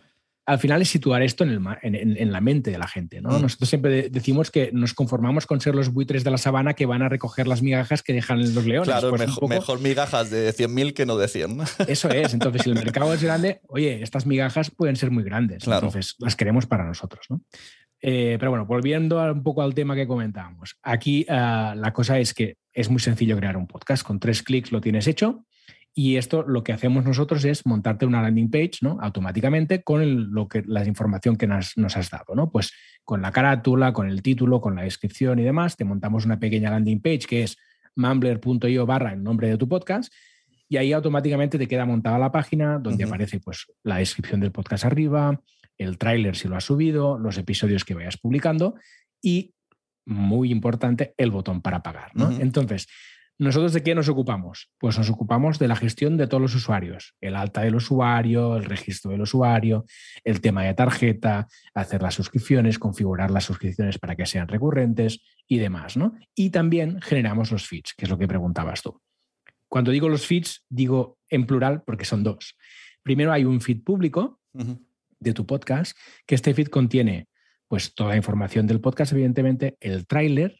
al 0.46 0.58
final 0.58 0.80
es 0.80 0.88
situar 0.88 1.20
esto 1.22 1.44
en, 1.44 1.50
el 1.50 1.60
ma- 1.60 1.78
en- 1.82 1.94
en- 1.94 2.16
en 2.16 2.32
la 2.32 2.40
mente 2.40 2.70
de 2.70 2.78
la 2.78 2.88
gente. 2.88 3.20
¿no? 3.20 3.38
Mm. 3.38 3.42
Nosotros 3.42 3.68
siempre 3.68 3.90
de- 3.90 4.08
decimos 4.08 4.50
que 4.50 4.70
nos 4.72 4.94
conformamos 4.94 5.44
con 5.44 5.60
ser 5.60 5.74
los 5.74 5.92
buitres 5.92 6.24
de 6.24 6.30
la 6.30 6.38
sabana 6.38 6.72
que 6.72 6.86
van 6.86 7.02
a 7.02 7.10
recoger 7.10 7.46
las 7.46 7.60
migajas 7.60 8.02
que 8.02 8.14
dejan 8.14 8.38
los 8.54 8.64
leones. 8.64 8.88
Claro, 8.88 9.10
Pues 9.10 9.20
mejor, 9.20 9.34
poco 9.34 9.48
mejor 9.48 9.80
migajas 9.80 10.30
de 10.30 10.50
100.000 10.54 10.94
que 10.94 11.04
no 11.04 11.18
de 11.18 11.28
100. 11.28 11.58
Eso 11.86 12.08
es. 12.08 12.32
Entonces, 12.32 12.62
si 12.62 12.70
el 12.70 12.76
mercado 12.76 13.12
es 13.12 13.22
grande, 13.22 13.60
oye, 13.68 14.02
estas 14.02 14.24
migajas 14.24 14.70
pueden 14.70 14.96
ser 14.96 15.10
muy 15.10 15.22
grandes. 15.22 15.64
Claro. 15.64 15.88
Entonces, 15.88 16.14
las 16.18 16.34
queremos 16.34 16.64
para 16.64 16.84
nosotros. 16.86 17.26
¿no? 17.28 17.42
Eh, 18.00 18.36
pero 18.38 18.50
bueno, 18.50 18.66
volviendo 18.66 19.20
un 19.32 19.42
poco 19.42 19.62
al 19.62 19.74
tema 19.74 19.94
que 19.94 20.06
comentábamos. 20.06 20.76
Aquí 20.82 21.26
ah, 21.28 21.74
la 21.76 21.92
cosa 21.92 22.18
es 22.18 22.32
que 22.34 22.56
es 22.72 22.90
muy 22.90 23.00
sencillo 23.00 23.36
crear 23.36 23.56
un 23.56 23.66
podcast. 23.66 24.04
Con 24.06 24.20
tres 24.20 24.42
clics 24.42 24.72
lo 24.72 24.80
tienes 24.80 25.06
hecho. 25.06 25.44
Y 25.94 26.16
esto 26.16 26.44
lo 26.46 26.62
que 26.62 26.72
hacemos 26.72 27.04
nosotros 27.04 27.44
es 27.44 27.66
montarte 27.66 28.06
una 28.06 28.22
landing 28.22 28.50
page 28.50 28.78
¿no? 28.82 28.98
automáticamente 29.00 29.82
con 29.82 30.00
el- 30.00 30.30
lo 30.30 30.46
que, 30.46 30.62
la 30.64 30.84
información 30.86 31.34
que 31.34 31.48
nos, 31.48 31.76
nos 31.76 31.96
has 31.96 32.08
dado. 32.10 32.36
¿no? 32.36 32.52
Pues 32.52 32.72
con 33.02 33.20
la 33.20 33.32
carátula, 33.32 33.92
con 33.92 34.08
el 34.08 34.22
título, 34.22 34.60
con 34.60 34.76
la 34.76 34.82
descripción 34.82 35.40
y 35.40 35.42
demás, 35.42 35.76
te 35.76 35.84
montamos 35.84 36.24
una 36.24 36.38
pequeña 36.38 36.70
landing 36.70 37.00
page 37.00 37.26
que 37.28 37.42
es 37.42 37.56
mumbler.io 37.96 38.86
barra 38.86 39.12
el 39.12 39.22
nombre 39.24 39.48
de 39.48 39.58
tu 39.58 39.68
podcast 39.68 40.12
y 40.68 40.76
ahí 40.76 40.92
automáticamente 40.92 41.58
te 41.58 41.66
queda 41.66 41.84
montada 41.84 42.18
la 42.18 42.30
página 42.30 42.78
donde 42.78 43.04
aparece 43.04 43.40
pues, 43.40 43.66
la 43.82 43.96
descripción 43.96 44.38
del 44.38 44.52
podcast 44.52 44.84
arriba, 44.84 45.40
el 45.78 45.98
tráiler 45.98 46.36
si 46.36 46.48
lo 46.48 46.56
has 46.56 46.64
subido, 46.64 47.18
los 47.18 47.38
episodios 47.38 47.84
que 47.84 47.94
vayas 47.94 48.16
publicando 48.18 48.74
y, 49.22 49.54
muy 50.04 50.50
importante, 50.50 51.14
el 51.16 51.30
botón 51.30 51.62
para 51.62 51.82
pagar. 51.82 52.10
¿no? 52.14 52.30
Entonces, 52.30 52.88
¿nosotros 53.38 53.72
de 53.72 53.82
qué 53.82 53.94
nos 53.94 54.08
ocupamos? 54.08 54.70
Pues 54.78 54.98
nos 54.98 55.08
ocupamos 55.10 55.58
de 55.58 55.68
la 55.68 55.76
gestión 55.76 56.16
de 56.16 56.26
todos 56.26 56.40
los 56.40 56.54
usuarios, 56.54 57.14
el 57.20 57.36
alta 57.36 57.62
del 57.62 57.76
usuario, 57.76 58.56
el 58.56 58.64
registro 58.64 59.12
del 59.12 59.20
usuario, 59.20 59.84
el 60.24 60.40
tema 60.40 60.64
de 60.64 60.74
tarjeta, 60.74 61.46
hacer 61.74 62.02
las 62.02 62.14
suscripciones, 62.14 62.78
configurar 62.78 63.30
las 63.30 63.44
suscripciones 63.44 63.98
para 63.98 64.16
que 64.16 64.26
sean 64.26 64.48
recurrentes 64.48 65.20
y 65.46 65.58
demás. 65.58 65.96
¿no? 65.96 66.14
Y 66.34 66.50
también 66.50 67.00
generamos 67.00 67.52
los 67.52 67.66
feeds, 67.66 67.94
que 67.94 68.06
es 68.06 68.10
lo 68.10 68.18
que 68.18 68.28
preguntabas 68.28 68.82
tú. 68.82 69.00
Cuando 69.68 69.90
digo 69.90 70.08
los 70.08 70.26
feeds, 70.26 70.64
digo 70.68 71.18
en 71.28 71.46
plural 71.46 71.82
porque 71.82 72.06
son 72.06 72.24
dos. 72.24 72.56
Primero 73.02 73.32
hay 73.32 73.44
un 73.44 73.60
feed 73.60 73.82
público. 73.84 74.40
De 75.20 75.32
tu 75.32 75.46
podcast, 75.46 75.96
que 76.26 76.34
este 76.34 76.54
feed 76.54 76.68
contiene 76.68 77.28
pues 77.68 77.94
toda 77.94 78.10
la 78.10 78.16
información 78.16 78.66
del 78.66 78.80
podcast, 78.80 79.12
evidentemente, 79.12 79.76
el 79.80 80.06
tráiler, 80.06 80.56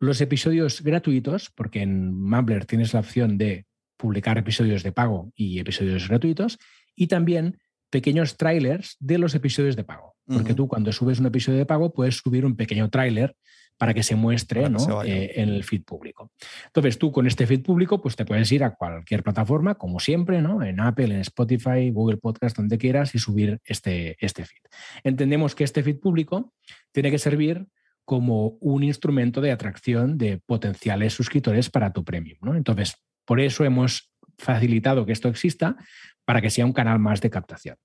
los 0.00 0.20
episodios 0.20 0.82
gratuitos, 0.82 1.50
porque 1.54 1.82
en 1.82 2.14
Mumbler 2.14 2.64
tienes 2.64 2.94
la 2.94 3.00
opción 3.00 3.36
de 3.36 3.66
publicar 3.98 4.38
episodios 4.38 4.82
de 4.82 4.92
pago 4.92 5.32
y 5.34 5.58
episodios 5.58 6.08
gratuitos, 6.08 6.58
y 6.94 7.08
también 7.08 7.58
pequeños 7.90 8.36
trailers 8.36 8.96
de 8.98 9.18
los 9.18 9.34
episodios 9.34 9.76
de 9.76 9.84
pago. 9.84 10.14
Porque 10.26 10.52
tú 10.52 10.68
cuando 10.68 10.92
subes 10.92 11.20
un 11.20 11.26
episodio 11.26 11.58
de 11.58 11.64
pago 11.66 11.92
puedes 11.92 12.16
subir 12.16 12.44
un 12.44 12.54
pequeño 12.54 12.90
tráiler 12.90 13.34
para 13.78 13.94
que 13.94 14.02
se 14.02 14.16
muestre 14.16 14.64
que 14.64 14.70
¿no? 14.70 14.78
se 14.78 14.90
vaya. 14.90 15.14
Eh, 15.14 15.40
en 15.40 15.48
el 15.48 15.64
feed 15.64 15.84
público. 15.84 16.32
Entonces 16.66 16.98
tú 16.98 17.10
con 17.12 17.26
este 17.26 17.46
feed 17.46 17.62
público 17.62 18.02
pues 18.02 18.16
te 18.16 18.24
puedes 18.24 18.50
ir 18.52 18.64
a 18.64 18.74
cualquier 18.74 19.22
plataforma, 19.22 19.76
como 19.76 20.00
siempre, 20.00 20.42
¿no? 20.42 20.62
en 20.62 20.80
Apple, 20.80 21.14
en 21.14 21.20
Spotify, 21.20 21.90
Google 21.90 22.18
Podcast, 22.18 22.56
donde 22.56 22.76
quieras 22.76 23.14
y 23.14 23.18
subir 23.18 23.60
este, 23.64 24.16
este 24.20 24.44
feed. 24.44 24.60
Entendemos 25.04 25.54
que 25.54 25.64
este 25.64 25.82
feed 25.82 26.00
público 26.00 26.52
tiene 26.92 27.10
que 27.10 27.18
servir 27.18 27.66
como 28.04 28.56
un 28.60 28.82
instrumento 28.82 29.40
de 29.40 29.52
atracción 29.52 30.18
de 30.18 30.38
potenciales 30.38 31.12
suscriptores 31.12 31.70
para 31.70 31.92
tu 31.92 32.04
premium. 32.04 32.38
¿no? 32.42 32.56
Entonces, 32.56 32.96
por 33.24 33.40
eso 33.40 33.64
hemos 33.64 34.10
facilitado 34.38 35.04
que 35.04 35.12
esto 35.12 35.28
exista 35.28 35.76
para 36.24 36.40
que 36.40 36.50
sea 36.50 36.66
un 36.66 36.72
canal 36.72 36.98
más 36.98 37.20
de 37.20 37.30
captación. 37.30 37.76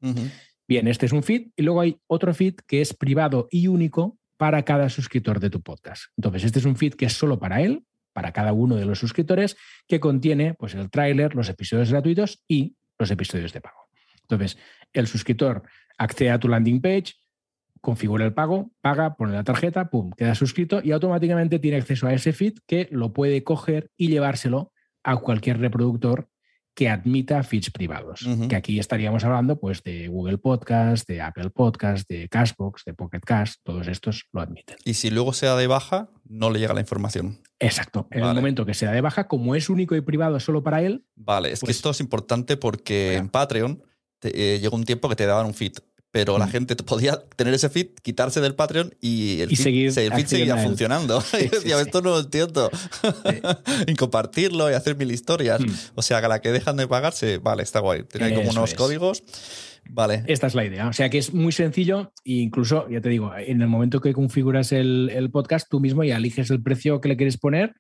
Bien, 0.68 0.88
este 0.88 1.06
es 1.06 1.12
un 1.12 1.24
feed 1.24 1.50
y 1.56 1.64
luego 1.64 1.82
hay 1.82 1.98
otro 2.08 2.34
feed 2.34 2.56
que 2.66 2.82
es 2.82 2.94
privado 2.94 3.48
y 3.52 3.68
único 3.68 4.18
para 4.44 4.64
cada 4.64 4.90
suscriptor 4.90 5.40
de 5.40 5.50
tu 5.50 5.62
podcast. 5.62 6.08
Entonces, 6.18 6.44
este 6.44 6.60
es 6.60 6.66
un 6.66 6.76
feed 6.76 6.96
que 6.96 7.06
es 7.06 7.14
solo 7.14 7.40
para 7.40 7.62
él, 7.62 7.86
para 8.12 8.34
cada 8.34 8.52
uno 8.52 8.76
de 8.76 8.84
los 8.84 9.00
suscriptores, 9.00 9.56
que 9.88 10.02
contiene 10.02 10.54
pues, 10.54 10.76
el 10.76 10.90
tráiler, 10.90 11.34
los 11.34 11.48
episodios 11.48 11.92
gratuitos 11.92 12.44
y 12.46 12.76
los 13.00 13.10
episodios 13.10 13.54
de 13.54 13.62
pago. 13.62 13.88
Entonces, 14.24 14.58
el 14.92 15.08
suscriptor 15.08 15.64
accede 15.98 16.30
a 16.30 16.40
tu 16.42 16.50
landing 16.50 16.82
page, 16.82 17.14
configura 17.80 18.26
el 18.26 18.34
pago, 18.34 18.74
paga, 18.82 19.16
pone 19.16 19.32
la 19.32 19.46
tarjeta, 19.46 19.90
pum, 19.90 20.12
queda 20.12 20.36
suscrito 20.36 20.82
y 20.84 20.92
automáticamente 20.92 21.58
tiene 21.58 21.78
acceso 21.78 22.08
a 22.08 22.14
ese 22.14 22.34
feed 22.34 22.56
que 22.68 22.90
lo 22.92 23.14
puede 23.14 23.46
coger 23.46 23.92
y 23.96 24.10
llevárselo 24.10 24.74
a 25.06 25.16
cualquier 25.16 25.60
reproductor 25.60 26.28
que 26.76 26.90
admita 26.90 27.44
feeds 27.44 27.70
privados. 27.70 28.28
Que 28.50 28.56
aquí 28.56 28.80
estaríamos 28.80 29.24
hablando 29.24 29.60
pues, 29.60 29.84
de 29.84 30.08
Google 30.08 30.38
Podcast, 30.40 31.08
de 31.08 31.22
Apple 31.22 31.52
Podcast, 31.52 32.10
de 32.10 32.28
Cashbox, 32.30 32.84
de 32.86 32.94
Pocket 32.96 33.20
Cast, 33.20 33.60
todos 33.64 33.88
estos 33.88 34.26
lo 34.32 34.42
admiten. 34.42 34.78
Y 34.84 34.96
si 34.96 35.10
luego 35.12 35.34
se 35.34 35.46
da 35.46 35.56
de 35.56 35.68
baja, 35.68 36.10
no 36.28 36.50
le 36.50 36.60
llega 36.60 36.74
la 36.74 36.80
información. 36.82 37.40
Exacto. 37.60 38.08
En 38.12 38.22
Vale. 38.22 38.32
el 38.32 38.36
momento 38.38 38.66
que 38.66 38.74
se 38.74 38.86
da 38.88 38.92
de 38.92 39.02
baja, 39.02 39.28
como 39.28 39.54
es 39.56 39.70
único 39.70 39.96
y 39.96 40.02
privado 40.02 40.40
solo 40.40 40.64
para 40.64 40.82
él, 40.82 41.06
Vale, 41.16 41.52
es 41.52 41.60
que 41.60 41.68
Pues- 41.68 41.76
esto 41.78 41.92
es 41.92 42.00
importante 42.00 42.58
porque 42.58 43.18
en 43.18 43.30
Patreon 43.30 43.84
te- 44.20 44.56
eh, 44.56 44.60
llegó 44.60 44.76
un 44.76 44.84
tiempo 44.86 45.10
que 45.10 45.16
te 45.16 45.26
daban 45.28 45.46
un 45.46 45.54
feed 45.54 45.74
pero 46.14 46.38
la 46.38 46.48
gente 46.48 46.76
podía 46.86 47.20
tener 47.36 47.56
ese 47.56 47.70
feed, 47.70 47.88
quitarse 48.04 48.40
del 48.40 48.54
Patreon 48.54 48.94
y 49.02 49.42
el 49.42 49.52
Y 49.52 49.56
feed, 49.56 49.90
seguir 49.90 50.14
el 50.14 50.14
feed 50.14 50.28
seguía 50.28 50.58
funcionando. 50.58 51.20
Sí, 51.22 51.38
y 51.40 51.44
yo 51.46 51.50
decía, 51.60 51.76
sí. 51.78 51.82
esto 51.88 52.02
no 52.04 52.12
lo 52.12 52.20
entiendo. 52.20 52.70
y 53.88 53.96
compartirlo 53.96 54.70
y 54.70 54.76
hacer 54.76 54.96
mil 54.96 55.12
historias. 55.12 55.60
Mm. 55.60 55.74
O 55.96 56.04
sea, 56.04 56.20
que 56.20 56.28
a 56.28 56.30
la 56.30 56.40
que 56.40 56.52
dejan 56.52 56.78
de 56.78 56.88
pagarse, 56.88 57.40
vale, 57.40 57.64
está 57.64 57.80
guay. 57.80 58.04
Ahí 58.22 58.36
como 58.36 58.52
unos 58.52 58.70
es. 58.70 58.78
códigos. 58.78 59.24
Vale. 59.90 60.24
Esta 60.28 60.46
es 60.46 60.54
la 60.54 60.64
idea. 60.64 60.88
O 60.88 60.94
sea 60.94 61.10
que 61.10 61.18
es 61.18 61.34
muy 61.34 61.52
sencillo 61.52 62.14
e 62.24 62.34
incluso, 62.34 62.88
ya 62.90 63.02
te 63.02 63.10
digo, 63.10 63.34
en 63.36 63.64
el 63.64 63.68
momento 63.68 64.00
que 64.00 64.14
configuras 64.14 64.72
el, 64.72 65.10
el 65.12 65.32
podcast, 65.32 65.68
tú 65.68 65.80
mismo 65.80 66.04
ya 66.04 66.18
eliges 66.18 66.52
el 66.52 66.62
precio 66.62 67.02
que 67.02 67.10
le 67.10 67.18
quieres 67.18 67.40
poner. 67.40 67.74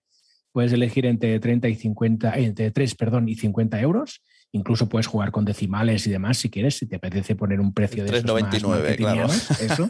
Puedes 0.52 0.74
elegir 0.74 1.06
entre 1.06 1.39
30 1.39 1.69
y 1.69 1.76
50, 1.76 2.34
eh, 2.34 2.46
entre 2.46 2.72
3, 2.72 2.96
perdón, 2.96 3.30
y 3.30 3.36
50 3.36 3.80
euros. 3.80 4.24
Incluso 4.56 4.88
puedes 4.88 5.08
jugar 5.08 5.32
con 5.32 5.46
decimales 5.46 6.06
y 6.08 6.12
demás 6.12 6.38
si 6.38 6.50
quieres, 6.50 6.78
si 6.78 6.86
te 6.86 6.98
apetece 6.98 7.36
poner 7.36 7.60
un 7.60 7.74
precio 7.74 8.04
de 8.04 8.12
esos 8.18 8.24
más 8.32 8.44
3,99, 8.54 8.96
claro. 8.98 9.26
Eso 9.60 9.89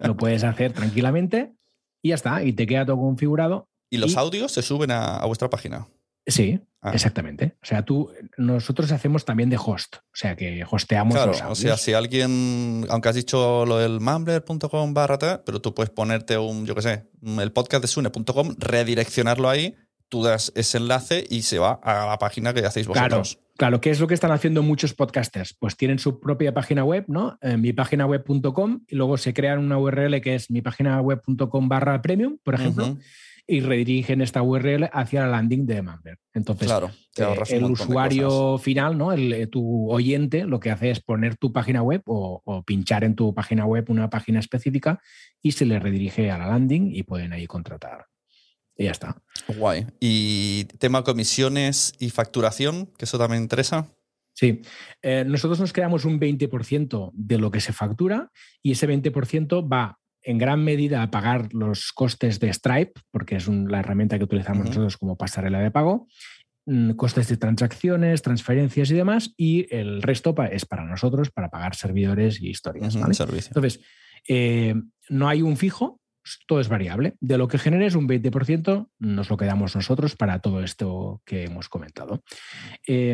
lo 0.00 0.16
puedes 0.16 0.44
hacer 0.44 0.72
tranquilamente 0.72 1.54
y 2.02 2.10
ya 2.10 2.14
está. 2.16 2.42
Y 2.44 2.52
te 2.52 2.66
queda 2.66 2.84
todo 2.84 2.98
configurado. 2.98 3.68
Y 3.90 3.96
los 3.98 4.12
Y- 4.12 4.16
audios 4.18 4.52
se 4.52 4.60
suben 4.62 4.90
a, 4.90 5.16
a 5.16 5.26
vuestra 5.26 5.48
página. 5.48 5.86
Sí, 6.26 6.60
Ah. 6.86 6.90
exactamente. 6.92 7.56
O 7.62 7.66
sea, 7.66 7.82
tú, 7.82 8.10
nosotros 8.36 8.92
hacemos 8.92 9.24
también 9.24 9.48
de 9.48 9.56
host. 9.56 9.96
O 9.96 10.00
sea, 10.12 10.36
que 10.36 10.64
hosteamos 10.70 11.14
Claro, 11.14 11.32
los 11.32 11.40
o 11.40 11.54
sea, 11.54 11.78
si 11.78 11.94
alguien, 11.94 12.84
aunque 12.90 13.08
has 13.08 13.14
dicho 13.14 13.64
lo 13.64 13.78
del 13.78 14.00
mumbler.com 14.00 14.92
barra 14.92 15.42
pero 15.46 15.62
tú 15.62 15.72
puedes 15.74 15.88
ponerte 15.90 16.36
un, 16.36 16.66
yo 16.66 16.74
qué 16.74 16.82
sé, 16.82 17.06
el 17.22 17.52
podcast 17.52 17.80
de 17.82 17.88
sune.com, 17.88 18.54
redireccionarlo 18.58 19.48
ahí, 19.48 19.74
tú 20.10 20.22
das 20.22 20.52
ese 20.56 20.76
enlace 20.76 21.24
y 21.30 21.42
se 21.42 21.58
va 21.58 21.80
a 21.82 22.06
la 22.06 22.18
página 22.18 22.52
que 22.52 22.66
hacéis 22.66 22.86
Claro, 22.86 23.18
vosotros. 23.20 23.42
Claro, 23.56 23.80
¿qué 23.80 23.90
es 23.90 24.00
lo 24.00 24.06
que 24.06 24.14
están 24.14 24.32
haciendo 24.32 24.62
muchos 24.62 24.94
podcasters? 24.94 25.54
Pues 25.58 25.76
tienen 25.76 25.98
su 25.98 26.20
propia 26.20 26.54
página 26.54 26.84
web, 26.84 27.04
¿no? 27.08 27.38
Eh, 27.40 27.56
mipáginaweb.com 27.56 28.84
y 28.88 28.96
luego 28.96 29.16
se 29.16 29.34
crean 29.34 29.58
una 29.58 29.78
URL 29.78 30.20
que 30.20 30.34
es 30.34 30.50
mipáginaweb.com 30.50 31.68
barra 31.68 32.00
premium, 32.02 32.38
por 32.42 32.54
ejemplo, 32.54 32.98
y 33.46 33.60
redirigen 33.60 34.20
esta 34.20 34.42
URL 34.42 34.88
hacia 34.92 35.22
la 35.22 35.28
landing 35.28 35.66
de 35.66 35.82
Mumbler. 35.82 36.18
Entonces, 36.32 36.66
Claro, 36.66 36.90
eh, 37.16 37.56
el 37.56 37.64
usuario 37.64 38.58
final, 38.58 38.96
¿no? 38.96 39.12
El, 39.12 39.32
eh, 39.32 39.46
tu 39.46 39.90
oyente, 39.90 40.46
lo 40.46 40.60
que 40.60 40.70
hace 40.70 40.90
es 40.90 41.00
poner 41.00 41.36
tu 41.36 41.52
página 41.52 41.82
web 41.82 42.02
o, 42.06 42.40
o 42.44 42.62
pinchar 42.62 43.04
en 43.04 43.14
tu 43.14 43.34
página 43.34 43.66
web 43.66 43.84
una 43.88 44.08
página 44.10 44.40
específica 44.40 45.00
y 45.42 45.52
se 45.52 45.66
le 45.66 45.78
redirige 45.78 46.30
a 46.30 46.38
la 46.38 46.46
landing 46.46 46.90
y 46.94 47.02
pueden 47.02 47.32
ahí 47.32 47.46
contratar. 47.46 48.06
Y 48.76 48.84
ya 48.84 48.90
está. 48.90 49.16
Guay. 49.56 49.86
Y 50.00 50.64
tema 50.78 51.04
comisiones 51.04 51.94
y 51.98 52.10
facturación, 52.10 52.86
que 52.98 53.04
eso 53.04 53.18
también 53.18 53.42
interesa. 53.42 53.88
Sí, 54.36 54.62
Eh, 55.02 55.24
nosotros 55.24 55.60
nos 55.60 55.72
creamos 55.72 56.04
un 56.04 56.18
20% 56.18 57.12
de 57.14 57.38
lo 57.38 57.50
que 57.52 57.60
se 57.60 57.72
factura 57.72 58.30
y 58.62 58.72
ese 58.72 58.86
20% 58.88 59.68
va 59.68 59.98
en 60.22 60.38
gran 60.38 60.64
medida 60.64 61.02
a 61.02 61.10
pagar 61.10 61.52
los 61.52 61.92
costes 61.92 62.40
de 62.40 62.52
Stripe, 62.52 62.94
porque 63.12 63.36
es 63.36 63.46
un- 63.46 63.70
la 63.70 63.80
herramienta 63.80 64.18
que 64.18 64.24
utilizamos 64.24 64.66
nosotros 64.66 64.96
como 64.96 65.16
pasarela 65.16 65.60
de 65.60 65.70
pago, 65.70 66.08
mm, 66.66 66.92
costes 66.92 67.28
de 67.28 67.36
transacciones, 67.36 68.22
transferencias 68.22 68.90
y 68.90 68.94
demás, 68.94 69.34
y 69.36 69.66
el 69.72 70.00
resto 70.02 70.34
pa- 70.34 70.46
es 70.46 70.64
para 70.64 70.84
nosotros, 70.84 71.30
para 71.30 71.50
pagar 71.50 71.76
servidores 71.76 72.40
y 72.40 72.48
historias. 72.48 72.94
Ujú, 72.94 73.02
¿vale? 73.02 73.14
servicio. 73.14 73.50
Entonces, 73.50 73.80
eh, 74.26 74.74
no 75.10 75.28
hay 75.28 75.42
un 75.42 75.56
fijo, 75.58 76.00
todo 76.46 76.60
es 76.60 76.68
variable. 76.68 77.14
De 77.20 77.38
lo 77.38 77.48
que 77.48 77.58
generes, 77.58 77.94
un 77.94 78.08
20% 78.08 78.88
nos 78.98 79.30
lo 79.30 79.36
quedamos 79.36 79.74
nosotros 79.76 80.16
para 80.16 80.38
todo 80.40 80.62
esto 80.62 81.22
que 81.24 81.44
hemos 81.44 81.68
comentado. 81.68 82.22
Eh, 82.86 83.10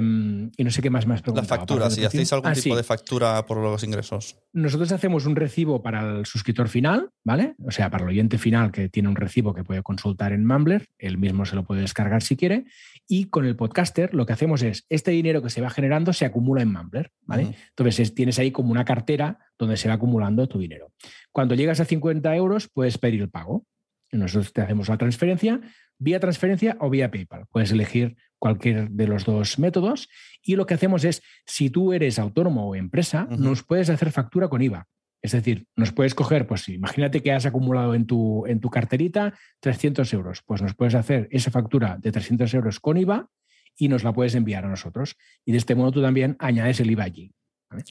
y 0.57 0.65
no 0.65 0.71
sé 0.71 0.83
qué 0.83 0.91
más 0.91 1.07
has 1.09 1.27
La 1.35 1.43
factura, 1.45 1.91
si 1.91 2.05
hacéis 2.05 2.33
algún 2.33 2.51
Ah, 2.51 2.55
tipo 2.55 2.71
sí. 2.75 2.77
de 2.77 2.83
factura 2.83 3.45
por 3.47 3.59
los 3.59 3.83
ingresos. 3.85 4.37
Nosotros 4.53 4.93
hacemos 4.93 5.27
un 5.27 5.37
recibo 5.37 5.83
para 5.83 6.19
el 6.19 6.27
suscriptor 6.27 6.69
final, 6.69 7.11
¿vale? 7.25 7.55
O 7.65 7.71
sea, 7.71 7.91
para 7.91 8.05
el 8.05 8.11
oyente 8.11 8.39
final 8.39 8.71
que 8.73 8.89
tiene 8.89 9.09
un 9.09 9.17
recibo 9.17 9.55
que 9.55 9.65
puede 9.65 9.83
consultar 9.83 10.33
en 10.33 10.47
Mumbler, 10.47 10.89
él 10.99 11.19
mismo 11.19 11.45
se 11.45 11.57
lo 11.57 11.65
puede 11.65 11.81
descargar 11.83 12.23
si 12.23 12.37
quiere. 12.37 12.65
Y 13.09 13.25
con 13.27 13.45
el 13.45 13.57
podcaster 13.57 14.15
lo 14.15 14.27
que 14.27 14.33
hacemos 14.33 14.63
es, 14.63 14.87
este 14.89 15.11
dinero 15.11 15.43
que 15.43 15.51
se 15.51 15.61
va 15.61 15.71
generando 15.71 16.13
se 16.13 16.25
acumula 16.25 16.63
en 16.63 16.73
Mumbler, 16.73 17.11
¿vale? 17.23 17.57
Entonces 17.71 18.01
es- 18.01 18.15
tienes 18.15 18.39
ahí 18.39 18.51
como 18.51 18.71
una 18.71 18.85
cartera 18.85 19.39
donde 19.65 19.77
se 19.77 19.89
va 19.89 19.95
acumulando 19.95 20.49
tu 20.49 20.59
dinero. 20.59 20.93
Cuando 21.31 21.55
llegas 21.55 21.81
a 21.81 21.85
50 21.85 22.35
euros 22.35 22.69
puedes 22.73 22.99
pedir 22.99 23.21
el 23.21 23.31
pago. 23.31 23.65
Nosotros 24.13 24.53
te 24.53 24.63
hacemos 24.63 24.89
la 24.89 24.99
transferencia 24.99 25.61
vía 26.01 26.19
transferencia 26.19 26.77
o 26.81 26.91
vía 26.91 27.11
PayPal. 27.11 27.47
Puedes 27.53 27.71
elegir 27.71 28.17
cualquier 28.39 28.91
de 28.91 29.07
los 29.07 29.25
dos 29.25 29.59
métodos 29.59 30.09
y 30.43 30.57
lo 30.57 30.67
que 30.67 30.75
hacemos 30.75 31.05
es, 31.05 31.23
si 31.47 31.71
tú 31.71 31.93
eres 31.93 32.19
autónomo 32.19 32.69
o 32.69 32.75
empresa, 32.75 33.29
nos 33.31 33.63
puedes 33.63 33.91
hacer 33.91 34.11
factura 34.11 34.49
con 34.49 34.63
IVA. 34.63 34.89
Es 35.23 35.33
decir, 35.33 35.67
nos 35.77 35.93
puedes 35.93 36.15
coger, 36.15 36.47
pues 36.47 36.67
imagínate 36.71 37.23
que 37.23 37.33
has 37.33 37.45
acumulado 37.45 37.95
en 37.95 38.07
tu, 38.07 38.47
en 38.47 38.59
tu 38.61 38.71
carterita 38.71 39.35
300 39.61 40.13
euros, 40.15 40.43
pues 40.47 40.63
nos 40.63 40.75
puedes 40.75 40.95
hacer 40.95 41.29
esa 41.31 41.51
factura 41.51 41.99
de 42.01 42.11
300 42.11 42.53
euros 42.55 42.81
con 42.81 42.97
IVA 42.97 43.29
y 43.77 43.89
nos 43.89 44.03
la 44.03 44.15
puedes 44.15 44.35
enviar 44.35 44.65
a 44.65 44.69
nosotros. 44.69 45.17
Y 45.45 45.53
de 45.53 45.59
este 45.59 45.75
modo 45.75 45.93
tú 45.93 46.03
también 46.03 46.37
añades 46.39 46.81
el 46.81 46.91
IVA 46.91 47.05
allí. 47.05 47.33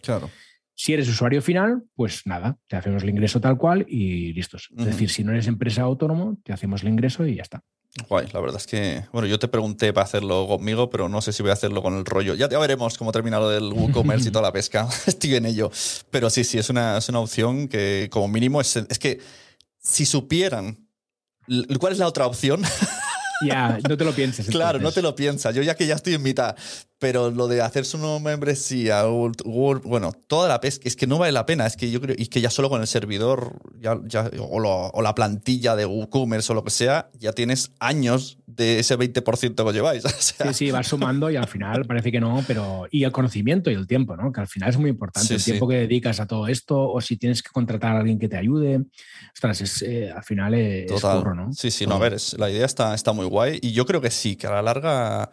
Claro. 0.02 0.32
Si 0.80 0.94
eres 0.94 1.10
usuario 1.10 1.42
final, 1.42 1.84
pues 1.94 2.22
nada, 2.24 2.58
te 2.68 2.78
hacemos 2.78 3.04
el 3.04 3.10
ingreso 3.10 3.42
tal 3.42 3.58
cual 3.58 3.86
y 3.90 4.32
listos. 4.32 4.70
Es 4.78 4.86
decir, 4.86 5.10
si 5.10 5.26
no 5.26 5.34
eres 5.34 5.48
empresa 5.48 5.82
autónomo, 5.82 6.38
te 6.42 6.54
hacemos 6.54 6.84
el 6.84 6.88
ingreso 6.88 7.26
y 7.26 7.36
ya 7.36 7.42
está. 7.42 7.66
Guay, 8.08 8.28
la 8.32 8.40
verdad 8.40 8.56
es 8.56 8.66
que, 8.66 9.04
bueno, 9.12 9.28
yo 9.28 9.38
te 9.40 9.50
pregunté 9.50 9.92
para 9.92 10.06
hacerlo 10.06 10.48
conmigo, 10.48 10.90
pero 10.90 11.10
no 11.10 11.20
sé 11.20 11.34
si 11.34 11.44
voy 11.44 11.50
a 11.50 11.56
hacerlo 11.56 11.84
con 11.84 11.98
el 11.98 12.06
rollo. 12.06 12.34
Ya, 12.34 12.48
ya 12.48 12.58
veremos 12.60 12.98
cómo 12.98 13.12
termina 13.12 13.40
lo 13.40 13.50
del 13.50 13.74
WooCommerce 13.74 14.30
y 14.30 14.32
toda 14.32 14.44
la 14.44 14.54
pesca. 14.54 14.88
Estoy 15.06 15.36
en 15.36 15.48
ello. 15.48 15.70
Pero 16.12 16.30
sí, 16.30 16.46
sí, 16.46 16.58
es 16.58 16.70
una, 16.70 16.98
es 17.00 17.10
una 17.10 17.20
opción 17.20 17.68
que 17.68 18.08
como 18.10 18.30
mínimo 18.30 18.62
es, 18.62 18.78
es 18.78 19.00
que 19.00 19.20
si 19.82 20.06
supieran 20.06 20.88
cuál 21.78 21.92
es 21.92 22.00
la 22.00 22.08
otra 22.08 22.26
opción, 22.26 22.62
Ya, 23.42 23.80
no 23.88 23.98
te 23.98 24.06
lo 24.06 24.14
pienses. 24.14 24.48
claro, 24.48 24.80
no 24.80 24.92
te 24.92 25.02
lo 25.02 25.16
piensas. 25.16 25.56
Yo 25.56 25.62
ya 25.62 25.76
que 25.76 25.88
ya 25.88 25.96
estoy 25.96 26.14
en 26.14 26.24
mitad, 26.24 26.56
pero 27.00 27.32
lo 27.32 27.48
de 27.48 27.62
hacerse 27.62 27.96
una 27.98 28.20
membresía, 28.20 29.04
bueno, 29.06 30.12
toda 30.28 30.48
la 30.50 30.60
pesca, 30.60 30.88
es 30.88 30.96
que 30.96 31.08
no 31.08 31.18
vale 31.18 31.32
la 31.32 31.46
pena. 31.46 31.66
Es 31.66 31.76
que 31.78 31.90
yo 31.90 32.02
creo, 32.02 32.16
y 32.18 32.28
que 32.28 32.42
ya 32.42 32.50
solo 32.50 32.70
con 32.70 32.82
el 32.82 32.88
servidor 32.88 33.54
ya, 33.80 33.98
ya- 34.06 34.30
o, 34.40 34.60
lo- 34.60 34.88
o 34.88 35.02
la 35.02 35.16
plantilla 35.16 35.76
de 35.76 35.86
WooCommerce 35.86 36.52
o 36.52 36.56
lo 36.56 36.64
que 36.64 36.70
sea, 36.72 37.10
ya 37.18 37.32
tienes 37.32 37.72
años 37.80 38.38
de 38.48 38.80
ese 38.80 38.98
20% 38.98 39.66
que 39.66 39.74
lleváis. 39.74 40.04
O 40.20 40.22
sea, 40.22 40.54
Sí, 40.54 40.66
sí, 40.66 40.72
vas 40.72 40.88
sumando 40.88 41.30
y 41.32 41.38
al 41.38 41.48
final 41.48 41.86
parece 41.86 42.12
que 42.12 42.20
no, 42.20 42.44
pero. 42.46 42.86
Y 42.92 43.04
el 43.06 43.12
conocimiento 43.12 43.72
y 43.72 43.76
el 43.76 43.88
tiempo, 43.88 44.16
¿no? 44.18 44.32
Que 44.34 44.42
al 44.42 44.48
final 44.48 44.70
es 44.70 44.78
muy 44.78 44.90
importante 44.90 45.28
Sí, 45.30 45.34
el 45.36 45.40
sí. 45.40 45.52
tiempo 45.52 45.68
que 45.68 45.76
dedicas 45.76 46.20
a 46.20 46.28
todo 46.28 46.48
esto, 46.48 46.78
o 46.92 47.00
si 47.02 47.16
tienes 47.16 47.42
que 47.42 47.50
contratar 47.52 47.96
a 47.96 48.00
alguien 48.00 48.20
que 48.20 48.28
te 48.28 48.36
ayude. 48.38 48.82
Ostras, 49.34 49.62
es, 49.62 49.82
eh, 49.84 50.12
al 50.12 50.24
final 50.24 50.54
es 50.54 50.88
Total. 50.88 51.20
curro, 51.20 51.36
¿no? 51.36 51.54
Sí, 51.54 51.72
sí, 51.72 51.88
no, 51.88 51.96
a 51.96 52.00
ver, 52.00 52.14
es- 52.16 52.38
la 52.38 52.50
idea 52.50 52.66
está, 52.66 52.94
está 52.94 53.14
muy 53.14 53.26
guay 53.26 53.60
y 53.62 53.72
yo 53.72 53.86
creo 53.86 54.02
que 54.02 54.12
sí, 54.12 54.36
que 54.36 54.48
a 54.48 54.52
la 54.52 54.62
larga 54.62 55.32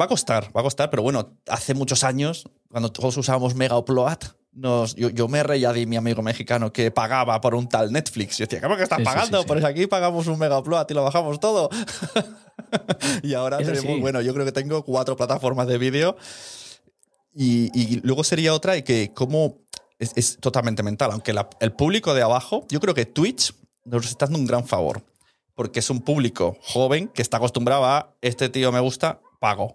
va 0.00 0.04
a 0.04 0.08
costar, 0.08 0.54
va 0.56 0.60
a 0.60 0.64
costar, 0.64 0.90
pero 0.90 1.02
bueno, 1.02 1.38
hace 1.48 1.74
muchos 1.74 2.04
años, 2.04 2.44
cuando 2.68 2.90
todos 2.92 3.16
usábamos 3.16 3.54
Mega 3.54 3.76
Upload, 3.78 4.18
nos, 4.54 4.94
yo, 4.96 5.08
yo 5.08 5.28
me 5.28 5.42
reía 5.42 5.72
de 5.72 5.86
mi 5.86 5.96
amigo 5.96 6.20
mexicano 6.20 6.72
que 6.74 6.90
pagaba 6.90 7.40
por 7.40 7.54
un 7.54 7.68
tal 7.68 7.90
Netflix. 7.90 8.36
Yo 8.36 8.44
decía, 8.44 8.60
¿cómo 8.60 8.76
que 8.76 8.82
estás 8.82 8.98
Sí, 8.98 9.04
pagando? 9.04 9.38
sí, 9.38 9.42
sí. 9.44 9.48
Pues 9.48 9.64
aquí 9.64 9.86
pagamos 9.86 10.26
un 10.26 10.38
Mega 10.38 10.58
Upload 10.58 10.86
y 10.90 10.94
lo 10.94 11.02
bajamos 11.04 11.40
todo. 11.40 11.70
y 13.22 13.32
ahora 13.34 13.60
Es 13.60 13.66
tenemos, 13.66 13.98
bueno, 14.00 14.20
yo 14.20 14.34
creo 14.34 14.44
que 14.44 14.52
tengo 14.52 14.84
cuatro 14.84 15.16
plataformas 15.16 15.66
de 15.68 15.78
vídeo 15.78 16.16
y, 17.34 17.70
y 17.78 18.00
luego 18.02 18.24
sería 18.24 18.52
otra 18.54 18.76
y 18.76 18.82
que 18.82 19.12
como 19.14 19.58
es, 19.98 20.12
es 20.16 20.38
totalmente 20.38 20.82
mental, 20.82 21.10
aunque 21.12 21.32
la- 21.32 21.48
el 21.60 21.72
público 21.72 22.12
de 22.12 22.22
abajo, 22.22 22.66
yo 22.68 22.80
creo 22.80 22.92
que 22.94 23.06
Twitch 23.06 23.54
nos 23.84 24.06
está 24.06 24.26
dando 24.26 24.38
un 24.38 24.46
gran 24.46 24.66
favor, 24.66 25.02
porque 25.54 25.78
es 25.80 25.88
un 25.90 26.02
público 26.02 26.56
joven 26.62 27.08
que 27.08 27.22
está 27.22 27.38
acostumbrado 27.38 27.84
a, 27.86 28.14
este 28.20 28.48
tío 28.48 28.70
me 28.70 28.80
gusta, 28.80 29.20
pago. 29.42 29.74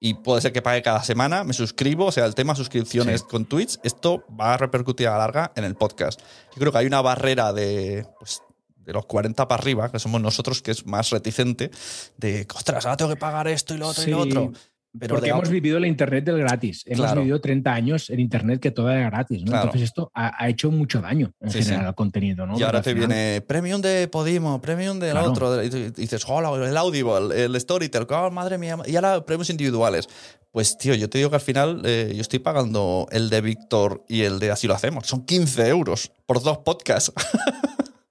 Y 0.00 0.14
puede 0.14 0.40
ser 0.40 0.52
que 0.52 0.62
pague 0.62 0.82
cada 0.82 1.04
semana, 1.04 1.44
me 1.44 1.52
suscribo, 1.52 2.06
o 2.06 2.12
sea, 2.12 2.24
el 2.26 2.34
tema 2.34 2.56
suscripciones 2.56 3.20
Sí. 3.20 3.26
con 3.30 3.44
Twitch, 3.44 3.78
esto 3.84 4.24
va 4.38 4.54
a 4.54 4.56
repercutir 4.56 5.06
a 5.06 5.12
la 5.12 5.18
larga 5.18 5.52
en 5.54 5.62
el 5.62 5.76
podcast. 5.76 6.20
Yo 6.54 6.58
creo 6.58 6.72
que 6.72 6.78
hay 6.78 6.86
una 6.86 7.00
barrera 7.02 7.52
de, 7.52 8.04
pues, 8.18 8.42
de 8.74 8.92
los 8.92 9.06
40 9.06 9.46
para 9.46 9.62
arriba, 9.62 9.92
que 9.92 10.00
somos 10.00 10.20
nosotros, 10.20 10.60
que 10.60 10.72
es 10.72 10.86
más 10.86 11.10
reticente, 11.10 11.70
de, 12.16 12.48
ostras, 12.52 12.84
ahora 12.84 12.96
tengo 12.96 13.10
que 13.12 13.16
pagar 13.16 13.46
esto 13.46 13.74
y 13.74 13.78
lo 13.78 13.86
otro 13.88 14.02
y 14.02 14.10
lo 14.10 14.18
otro. 14.18 14.52
Pero 14.98 15.14
Porque 15.14 15.30
hemos 15.30 15.48
vivido 15.48 15.80
la 15.80 15.86
Internet 15.86 16.24
del 16.24 16.38
gratis. 16.38 16.82
Hemos 16.86 17.06
Claro. 17.06 17.20
vivido 17.22 17.40
30 17.40 17.72
años 17.72 18.10
en 18.10 18.20
Internet 18.20 18.60
que 18.60 18.70
todo 18.70 18.90
era 18.90 19.08
gratis. 19.08 19.40
¿no? 19.40 19.46
Claro. 19.52 19.64
Entonces 19.64 19.82
esto 19.88 20.10
ha, 20.14 20.42
ha 20.44 20.48
hecho 20.50 20.70
mucho 20.70 21.00
daño 21.00 21.32
en 21.40 21.50
Sí, 21.50 21.58
general 21.62 21.80
sí. 21.80 21.86
al 21.88 21.94
contenido. 21.94 22.46
¿no? 22.46 22.58
Y 22.58 22.62
ahora 22.62 22.82
te 22.82 22.92
viene 22.92 23.40
premium 23.40 23.80
de 23.80 24.06
Podimo, 24.08 24.60
premium 24.60 24.98
del 24.98 25.12
Claro. 25.12 25.30
otro. 25.30 25.62
Y 25.62 25.68
dices, 25.68 26.24
hola, 26.28 26.50
el 26.68 26.76
Audible, 26.76 27.44
el 27.44 27.58
Storytel, 27.58 28.06
oh, 28.10 28.30
madre 28.30 28.58
mía. 28.58 28.76
Y 28.86 28.94
ahora 28.96 29.24
premios 29.24 29.48
individuales. 29.48 30.08
Pues, 30.50 30.76
tío, 30.76 30.94
yo 30.94 31.08
te 31.08 31.16
digo 31.16 31.30
que 31.30 31.36
al 31.36 31.42
final 31.42 31.80
eh, 31.86 32.12
yo 32.14 32.20
estoy 32.20 32.40
pagando 32.40 33.06
el 33.10 33.30
de 33.30 33.40
Víctor 33.40 34.04
y 34.08 34.22
el 34.22 34.38
de 34.38 34.50
Así 34.50 34.66
lo 34.66 34.74
hacemos. 34.74 35.06
Son 35.06 35.24
15 35.24 35.68
euros 35.68 36.12
por 36.26 36.42
dos 36.42 36.58
podcasts. 36.58 37.10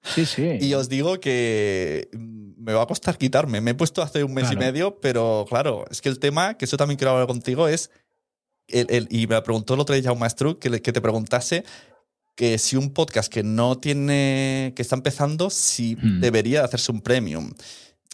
Sí, 0.02 0.26
sí. 0.26 0.48
y 0.60 0.74
os 0.74 0.88
digo 0.88 1.20
que 1.20 2.08
mm, 2.12 2.51
me 2.62 2.72
va 2.72 2.82
a 2.82 2.86
costar 2.86 3.18
quitarme. 3.18 3.60
Me 3.60 3.72
he 3.72 3.74
puesto 3.74 4.02
hace 4.02 4.22
un 4.24 4.32
mes 4.34 4.50
y 4.52 4.56
medio, 4.56 5.00
pero 5.00 5.44
claro, 5.48 5.84
es 5.90 6.00
que 6.00 6.08
el 6.08 6.18
tema, 6.18 6.54
que 6.56 6.64
eso 6.64 6.76
también 6.76 6.96
quiero 6.98 7.12
hablar 7.12 7.26
contigo, 7.26 7.68
es. 7.68 7.90
El, 8.68 8.86
el- 8.90 9.08
y 9.10 9.26
me 9.26 9.40
preguntó 9.42 9.74
el 9.74 9.80
otro 9.80 9.94
día 9.94 10.12
un 10.12 10.18
maestro 10.20 10.58
que, 10.58 10.70
le- 10.70 10.80
que 10.80 10.92
te 10.92 11.00
preguntase 11.00 11.64
que 12.36 12.56
si 12.58 12.76
un 12.76 12.94
podcast 12.94 13.30
que 13.30 13.42
no 13.42 13.76
tiene, 13.78 14.72
que 14.76 14.82
está 14.82 14.94
empezando, 14.96 15.50
si 15.50 15.96
Hmm. 15.96 16.20
debería 16.20 16.64
hacerse 16.64 16.90
un 16.92 17.00
premium. 17.02 17.52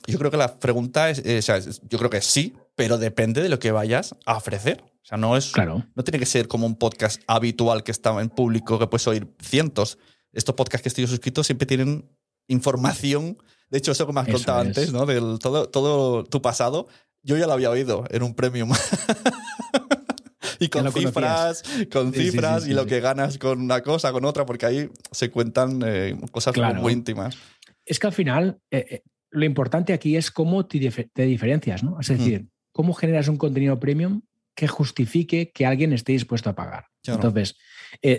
Yo 0.06 0.18
creo 0.18 0.30
que 0.30 0.36
la 0.38 0.58
pregunta 0.58 1.10
es, 1.10 1.22
eh, 1.24 1.38
o 1.38 1.42
sea, 1.42 1.60
yo 1.60 1.98
creo 1.98 2.10
que 2.10 2.20
sí, 2.22 2.54
pero 2.74 2.96
depende 2.98 3.42
de 3.42 3.48
lo 3.50 3.58
que 3.58 3.70
vayas 3.72 4.14
a 4.24 4.36
ofrecer. 4.38 4.82
O 5.02 5.06
sea, 5.08 5.18
no 5.18 5.36
es, 5.36 5.52
Claro. 5.52 5.84
no 5.94 6.02
tiene 6.02 6.18
que 6.18 6.26
ser 6.26 6.48
como 6.48 6.66
un 6.66 6.76
podcast 6.76 7.20
habitual 7.26 7.82
que 7.84 7.92
está 7.92 8.18
en 8.20 8.28
público, 8.30 8.78
que 8.78 8.86
puedes 8.86 9.06
oír 9.06 9.28
cientos. 9.40 9.98
Estos 10.32 10.54
podcasts 10.54 10.82
que 10.82 10.88
estoy 10.88 11.06
suscrito 11.06 11.44
siempre 11.44 11.66
tienen 11.66 12.08
información. 12.48 13.36
De 13.70 13.78
hecho, 13.78 13.92
eso 13.92 14.06
que 14.06 14.12
me 14.12 14.20
has 14.20 14.28
Eso 14.28 14.36
contado 14.38 14.60
es. 14.62 14.66
antes, 14.68 14.92
¿no? 14.92 15.04
Del 15.06 15.38
todo, 15.38 15.68
todo 15.68 16.24
tu 16.24 16.40
pasado, 16.42 16.88
yo 17.22 17.36
ya 17.36 17.46
lo 17.46 17.52
había 17.52 17.70
oído 17.70 18.04
en 18.10 18.22
un 18.22 18.34
premium. 18.34 18.70
y 20.60 20.68
con 20.68 20.90
cifras, 20.92 21.62
con 21.92 22.12
Sí, 22.12 22.18
sí, 22.18 22.24
sí, 22.26 22.30
cifras 22.32 22.64
sí, 22.64 22.70
y 22.70 22.74
lo 22.74 22.86
que 22.86 23.00
ganas 23.00 23.38
con 23.38 23.60
una 23.60 23.82
cosa, 23.82 24.12
con 24.12 24.24
otra, 24.24 24.46
porque 24.46 24.66
ahí 24.66 24.88
se 25.10 25.30
cuentan 25.30 25.82
eh, 25.84 26.16
cosas 26.32 26.54
Claro. 26.54 26.80
muy 26.80 26.92
íntimas. 26.92 27.36
Es 27.84 27.98
que 27.98 28.06
al 28.06 28.12
final 28.12 28.58
eh, 28.70 28.86
eh, 28.90 29.02
lo 29.30 29.44
importante 29.44 29.92
aquí 29.92 30.16
es 30.16 30.30
cómo 30.30 30.66
te, 30.66 30.78
dif- 30.78 31.10
te 31.12 31.22
diferencias, 31.22 31.82
¿no? 31.82 31.98
Es 32.00 32.08
decir, 32.08 32.48
cómo 32.72 32.92
generas 32.94 33.28
un 33.28 33.36
contenido 33.36 33.78
premium 33.78 34.22
que 34.54 34.66
justifique 34.68 35.52
que 35.52 35.66
alguien 35.66 35.92
esté 35.92 36.12
dispuesto 36.12 36.50
a 36.50 36.54
pagar. 36.54 36.86
Entonces, 37.06 37.56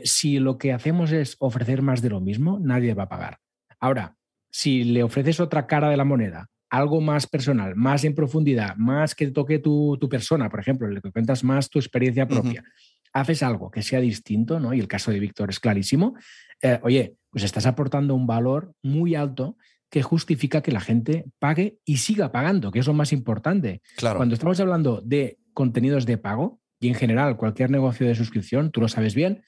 si 0.05 0.39
lo 0.39 0.57
que 0.57 0.71
hacemos 0.73 1.11
es 1.11 1.35
ofrecer 1.39 1.81
más 1.81 2.01
de 2.01 2.09
lo 2.09 2.21
mismo, 2.21 2.59
nadie 2.59 2.93
va 2.93 3.03
a 3.03 3.09
pagar. 3.09 3.39
Ahora, 3.79 4.15
si 4.51 4.83
le 4.83 5.03
ofreces 5.03 5.39
otra 5.39 5.67
cara 5.67 5.89
de 5.89 5.97
la 5.97 6.05
moneda, 6.05 6.47
algo 6.69 7.01
más 7.01 7.27
personal, 7.27 7.75
más 7.75 8.03
en 8.03 8.15
profundidad, 8.15 8.75
más 8.75 9.15
que 9.15 9.31
toque 9.31 9.59
tu, 9.59 9.97
tu 9.99 10.07
persona, 10.07 10.49
por 10.49 10.59
ejemplo, 10.59 10.87
le 10.87 11.01
cuentas 11.01 11.43
más 11.43 11.69
tu 11.69 11.79
experiencia 11.79 12.27
propia, 12.27 12.63
haces 13.13 13.41
algo 13.43 13.71
que 13.71 13.81
sea 13.81 13.99
distinto, 13.99 14.59
¿no? 14.59 14.73
Y 14.73 14.79
el 14.79 14.87
caso 14.87 15.11
de 15.11 15.19
Víctor 15.19 15.49
es 15.49 15.59
clarísimo. 15.59 16.15
eh, 16.61 16.79
oye, 16.83 17.15
pues 17.31 17.43
estás 17.43 17.65
aportando 17.65 18.15
un 18.15 18.27
valor 18.27 18.73
muy 18.83 19.15
alto 19.15 19.57
que 19.89 20.03
justifica 20.03 20.61
que 20.61 20.71
la 20.71 20.81
gente 20.81 21.25
pague 21.39 21.79
y 21.85 21.97
siga 21.97 22.31
pagando, 22.31 22.71
que 22.71 22.79
es 22.79 22.87
lo 22.87 22.93
más 22.93 23.11
importante. 23.11 23.81
Claro. 23.97 24.17
Cuando 24.17 24.35
estamos 24.35 24.59
hablando 24.59 25.01
de 25.03 25.39
contenidos 25.53 26.05
de 26.05 26.17
pago 26.17 26.59
y 26.79 26.87
en 26.89 26.95
general 26.95 27.37
cualquier 27.37 27.71
negocio 27.71 28.07
de 28.07 28.15
suscripción, 28.15 28.71
tú 28.71 28.81
lo 28.81 28.87
sabes 28.87 29.15
bien, 29.15 29.43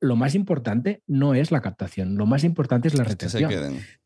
lo 0.00 0.16
más 0.16 0.34
importante 0.34 1.02
no 1.06 1.34
es 1.34 1.50
la 1.52 1.60
captación, 1.60 2.16
lo 2.16 2.26
más 2.26 2.42
importante 2.44 2.88
es 2.88 2.94
la 2.96 3.04
retención. 3.04 3.42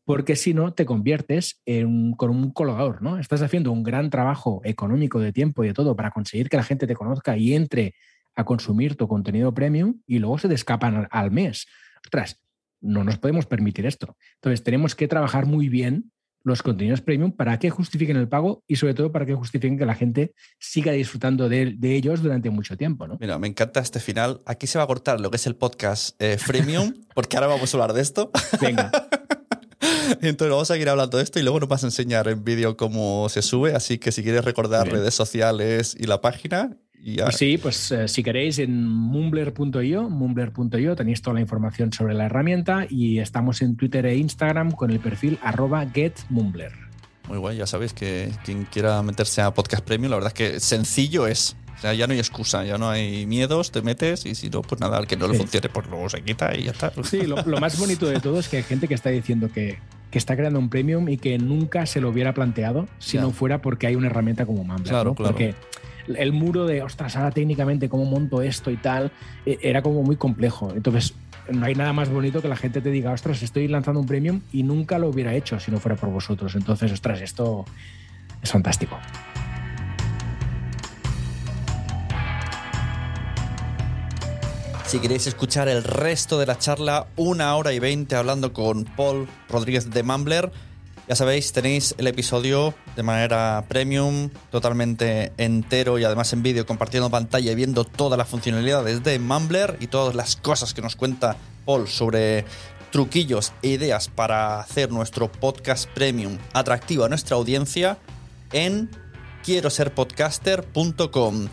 Porque 0.03 0.35
si 0.35 0.53
no, 0.53 0.73
te 0.73 0.85
conviertes 0.85 1.61
en 1.65 1.87
un- 1.87 2.13
con 2.15 2.29
un 2.29 2.51
colgador, 2.51 3.01
¿no? 3.01 3.17
Estás 3.17 3.41
haciendo 3.41 3.71
un 3.71 3.83
gran 3.83 4.09
trabajo 4.09 4.61
económico 4.65 5.19
de 5.19 5.31
tiempo 5.31 5.63
y 5.63 5.67
de 5.67 5.73
todo 5.73 5.95
para 5.95 6.11
conseguir 6.11 6.49
que 6.49 6.57
la 6.57 6.63
gente 6.63 6.85
te 6.85 6.95
conozca 6.95 7.37
y 7.37 7.53
entre 7.53 7.95
a 8.35 8.43
consumir 8.43 8.95
tu 8.97 9.07
contenido 9.07 9.53
premium 9.53 10.01
y 10.05 10.19
luego 10.19 10.37
se 10.37 10.49
te 10.49 10.53
escapan 10.55 10.95
al, 10.95 11.07
al 11.09 11.31
mes. 11.31 11.65
Ostras, 12.03 12.41
no 12.81 13.03
nos 13.05 13.17
podemos 13.17 13.45
permitir 13.45 13.85
esto. 13.85 14.17
Entonces, 14.35 14.63
tenemos 14.63 14.93
que 14.95 15.07
trabajar 15.07 15.45
muy 15.45 15.69
bien 15.69 16.11
los 16.45 16.61
contenidos 16.61 17.01
premium 17.01 17.31
para 17.31 17.57
que 17.57 17.71
justifiquen 17.71 18.17
el 18.17 18.29
pago 18.29 18.63
y 18.67 18.75
sobre 18.75 18.93
todo 18.93 19.11
para 19.11 19.25
que 19.25 19.33
justifiquen 19.33 19.77
que 19.77 19.85
la 19.85 19.95
gente 19.95 20.33
siga 20.59 20.91
disfrutando 20.91 21.49
de, 21.49 21.73
de 21.77 21.95
ellos 21.95 22.21
durante 22.21 22.51
mucho 22.51 22.77
tiempo, 22.77 23.07
¿no? 23.07 23.17
Mira, 23.19 23.39
me 23.39 23.47
encanta 23.47 23.79
este 23.79 23.99
final. 23.99 24.41
Aquí 24.45 24.67
se 24.67 24.77
va 24.77 24.83
a 24.83 24.87
cortar 24.87 25.19
lo 25.19 25.31
que 25.31 25.37
es 25.37 25.47
el 25.47 25.55
podcast 25.55 26.15
eh, 26.21 26.37
freemium, 26.37 26.93
porque 27.15 27.35
ahora 27.35 27.47
vamos 27.47 27.73
a 27.73 27.77
hablar 27.77 27.93
de 27.93 28.01
esto. 28.01 28.31
Venga, 28.61 28.91
Entonces 30.21 30.51
vamos 30.51 30.69
a 30.69 30.73
seguir 30.73 30.89
hablando 30.89 31.17
de 31.17 31.23
esto 31.23 31.39
y 31.39 31.43
luego 31.43 31.59
nos 31.59 31.69
vas 31.69 31.83
a 31.83 31.87
enseñar 31.87 32.27
en 32.27 32.43
vídeo 32.43 32.77
cómo 32.77 33.27
se 33.29 33.41
sube. 33.41 33.73
Así 33.73 33.97
que 33.97 34.11
si 34.11 34.23
quieres 34.23 34.45
recordar 34.45 34.85
bien. 34.85 34.97
redes 34.97 35.15
sociales 35.15 35.95
y 35.99 36.05
la 36.05 36.21
página. 36.21 36.77
Ya- 37.03 37.25
Pues 37.25 37.37
sí, 37.37 37.57
pues 37.57 37.91
eh, 37.91 38.07
si 38.07 38.23
queréis 38.23 38.57
en 38.59 38.87
mumbler.io, 38.87 40.09
mumbler.io 40.09 40.95
tenéis 40.95 41.21
toda 41.21 41.35
la 41.35 41.41
información 41.41 41.93
sobre 41.93 42.13
la 42.15 42.25
herramienta 42.25 42.87
y 42.89 43.19
estamos 43.19 43.61
en 43.61 43.75
Twitter 43.75 44.05
e 44.07 44.17
Instagram 44.17 44.71
con 44.71 44.89
el 44.91 44.99
perfil 44.99 45.37
arroba 45.43 45.85
getmumbler. 45.85 46.71
Muy 47.27 47.37
guay, 47.37 47.57
ya 47.57 47.67
sabéis 47.67 47.93
que 47.93 48.31
quien 48.43 48.65
quiera 48.65 49.01
meterse 49.03 49.41
a 49.41 49.53
Podcast 49.53 49.83
Premium, 49.85 50.09
la 50.11 50.17
verdad 50.17 50.33
es 50.35 50.51
que 50.53 50.59
sencillo 50.59 51.27
es. 51.27 51.55
O 51.77 51.81
sea, 51.81 51.93
ya 51.93 52.07
no 52.07 52.13
hay 52.13 52.19
excusa, 52.19 52.63
ya 52.63 52.77
no 52.77 52.89
hay 52.89 53.25
miedos, 53.25 53.71
te 53.71 53.81
metes 53.81 54.25
y 54.25 54.33
si 54.33 54.49
no, 54.49 54.61
pues 54.61 54.79
nada, 54.79 54.97
al 54.97 55.07
que 55.07 55.17
no 55.17 55.27
le 55.27 55.33
Sí. 55.33 55.39
funcione, 55.41 55.69
pues 55.69 55.87
luego 55.87 56.07
se 56.09 56.21
quita 56.23 56.55
y 56.55 56.63
ya 56.63 56.71
está. 56.71 56.91
Sí, 57.03 57.23
lo, 57.23 57.35
lo 57.43 57.57
más 57.59 57.77
bonito 57.77 58.07
de 58.07 58.19
todo 58.19 58.39
es 58.39 58.47
que 58.47 58.57
hay 58.57 58.63
gente 58.63 58.87
que 58.87 58.93
está 58.93 59.09
diciendo 59.09 59.49
que, 59.53 59.77
que 60.09 60.17
está 60.17 60.35
creando 60.37 60.57
un 60.57 60.69
premium 60.69 61.09
y 61.09 61.17
que 61.17 61.37
nunca 61.37 61.85
se 61.85 61.99
lo 62.01 62.09
hubiera 62.09 62.33
planteado 62.33 62.87
si 62.97 63.17
Ya. 63.17 63.21
no 63.21 63.31
fuera 63.31 63.61
porque 63.61 63.87
hay 63.87 63.95
una 63.95 64.07
herramienta 64.07 64.45
como 64.45 64.63
Mumbler. 64.63 64.87
Claro, 64.89 65.09
¿no? 65.11 65.15
claro. 65.15 65.31
Porque 65.33 65.53
el 66.07 66.33
muro 66.33 66.65
de, 66.65 66.81
ostras, 66.81 67.15
ahora 67.15 67.31
técnicamente 67.31 67.89
cómo 67.89 68.05
monto 68.05 68.41
esto 68.41 68.71
y 68.71 68.77
tal, 68.77 69.11
eh, 69.45 69.57
era 69.61 69.81
como 69.81 70.03
muy 70.03 70.15
complejo. 70.15 70.71
Entonces, 70.75 71.13
no 71.51 71.65
hay 71.65 71.75
nada 71.75 71.93
más 71.93 72.09
bonito 72.09 72.41
que 72.41 72.47
la 72.47 72.55
gente 72.55 72.81
te 72.81 72.89
diga, 72.89 73.11
ostras, 73.11 73.41
estoy 73.43 73.67
lanzando 73.67 73.99
un 73.99 74.05
premium 74.05 74.41
y 74.51 74.63
nunca 74.63 74.97
lo 74.97 75.09
hubiera 75.09 75.33
hecho 75.33 75.59
si 75.59 75.71
no 75.71 75.79
fuera 75.79 75.95
por 75.95 76.09
vosotros. 76.09 76.55
Entonces, 76.55 76.91
ostras, 76.91 77.21
esto 77.21 77.65
es 78.41 78.51
fantástico. 78.51 78.97
Si 84.85 84.99
queréis 84.99 85.27
escuchar 85.27 85.67
el 85.67 85.83
resto 85.83 86.39
de 86.39 86.45
la 86.45 86.57
charla, 86.57 87.07
una 87.15 87.55
hora 87.55 87.73
y 87.73 87.79
veinte 87.79 88.15
hablando 88.15 88.53
con 88.53 88.85
Paul 88.85 89.27
Rodríguez 89.49 89.89
de 89.89 90.03
Mumbler, 90.03 90.51
ya 91.07 91.15
sabéis, 91.15 91.51
tenéis 91.51 91.95
el 91.97 92.07
episodio 92.07 92.73
de 92.95 93.03
manera 93.03 93.63
premium, 93.67 94.29
totalmente 94.51 95.33
entero 95.37 95.99
y 95.99 96.03
además 96.03 96.31
en 96.33 96.43
vídeo, 96.43 96.65
compartiendo 96.65 97.09
pantalla 97.09 97.51
y 97.51 97.55
viendo 97.55 97.83
todas 97.83 98.17
las 98.17 98.27
funcionalidades 98.27 99.03
de 99.03 99.19
Mumbler 99.19 99.77
y 99.79 99.87
todas 99.87 100.15
las 100.15 100.35
cosas 100.35 100.73
que 100.73 100.81
nos 100.81 100.95
cuenta 100.95 101.37
Paul 101.65 101.87
sobre 101.87 102.45
truquillos 102.91 103.51
e 103.61 103.69
ideas 103.69 104.07
para 104.07 104.59
hacer 104.59 104.91
nuestro 104.91 105.31
podcast 105.31 105.89
premium 105.89 106.37
atractivo 106.53 107.03
a 107.03 107.09
nuestra 107.09 107.35
audiencia 107.35 107.97
en 108.53 108.89
quiero 109.43 109.69
ser 109.69 109.93
podcaster.com. 109.93 111.47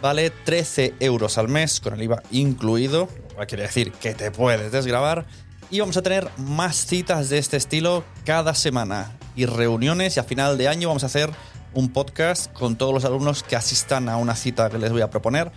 Vale 0.00 0.30
13 0.30 0.94
euros 1.00 1.38
al 1.38 1.48
mes 1.48 1.80
con 1.80 1.94
el 1.94 2.02
IVA 2.02 2.22
incluido. 2.30 3.08
Quiere 3.46 3.64
decir 3.64 3.92
que 3.92 4.14
te 4.14 4.30
puedes 4.30 4.72
desgrabar. 4.72 5.26
Y 5.70 5.80
vamos 5.80 5.96
a 5.96 6.02
tener 6.02 6.28
más 6.38 6.86
citas 6.86 7.28
de 7.28 7.38
este 7.38 7.56
estilo 7.56 8.04
cada 8.24 8.54
semana. 8.54 9.15
Y 9.36 9.44
reuniones 9.46 10.16
y 10.16 10.20
a 10.20 10.24
final 10.24 10.58
de 10.58 10.66
año 10.66 10.88
vamos 10.88 11.02
a 11.02 11.06
hacer 11.06 11.30
un 11.74 11.90
podcast 11.90 12.50
con 12.52 12.76
todos 12.76 12.94
los 12.94 13.04
alumnos 13.04 13.42
que 13.42 13.54
asistan 13.54 14.08
a 14.08 14.16
una 14.16 14.34
cita 14.34 14.70
que 14.70 14.78
les 14.78 14.90
voy 14.90 15.02
a 15.02 15.10
proponer. 15.10 15.52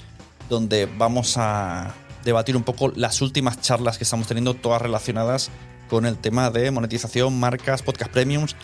Donde 0.50 0.86
vamos 0.86 1.36
a 1.38 1.94
debatir 2.26 2.58
un 2.58 2.64
poco 2.64 2.92
las 2.96 3.22
últimas 3.22 3.62
charlas 3.62 3.98
que 3.98 4.04
estamos 4.04 4.28
teniendo, 4.28 4.54
todas 4.54 4.82
relacionadas 4.82 5.50
con 5.90 6.06
el 6.06 6.18
tema 6.18 6.52
de 6.52 6.72
monetización, 6.72 7.40
marcas, 7.40 7.82
podcast 7.82 8.12
premiums. 8.12 8.56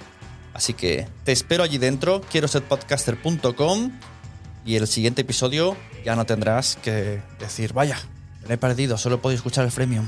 Así 0.54 0.74
que 0.74 1.08
te 1.24 1.32
espero 1.32 1.64
allí 1.64 1.78
dentro. 1.78 2.22
Quiero 2.30 2.48
ser 2.48 2.64
podcaster.com. 2.64 3.92
Y 4.66 4.76
el 4.76 4.88
siguiente 4.88 5.22
episodio 5.22 5.78
ya 6.04 6.16
no 6.16 6.26
tendrás 6.26 6.78
que 6.78 7.22
decir, 7.40 7.74
vaya, 7.74 8.00
me 8.48 8.56
he 8.56 8.58
perdido, 8.58 8.98
solo 8.98 9.22
puedo 9.22 9.36
escuchar 9.36 9.64
el 9.64 9.72
freemium. 9.72 10.08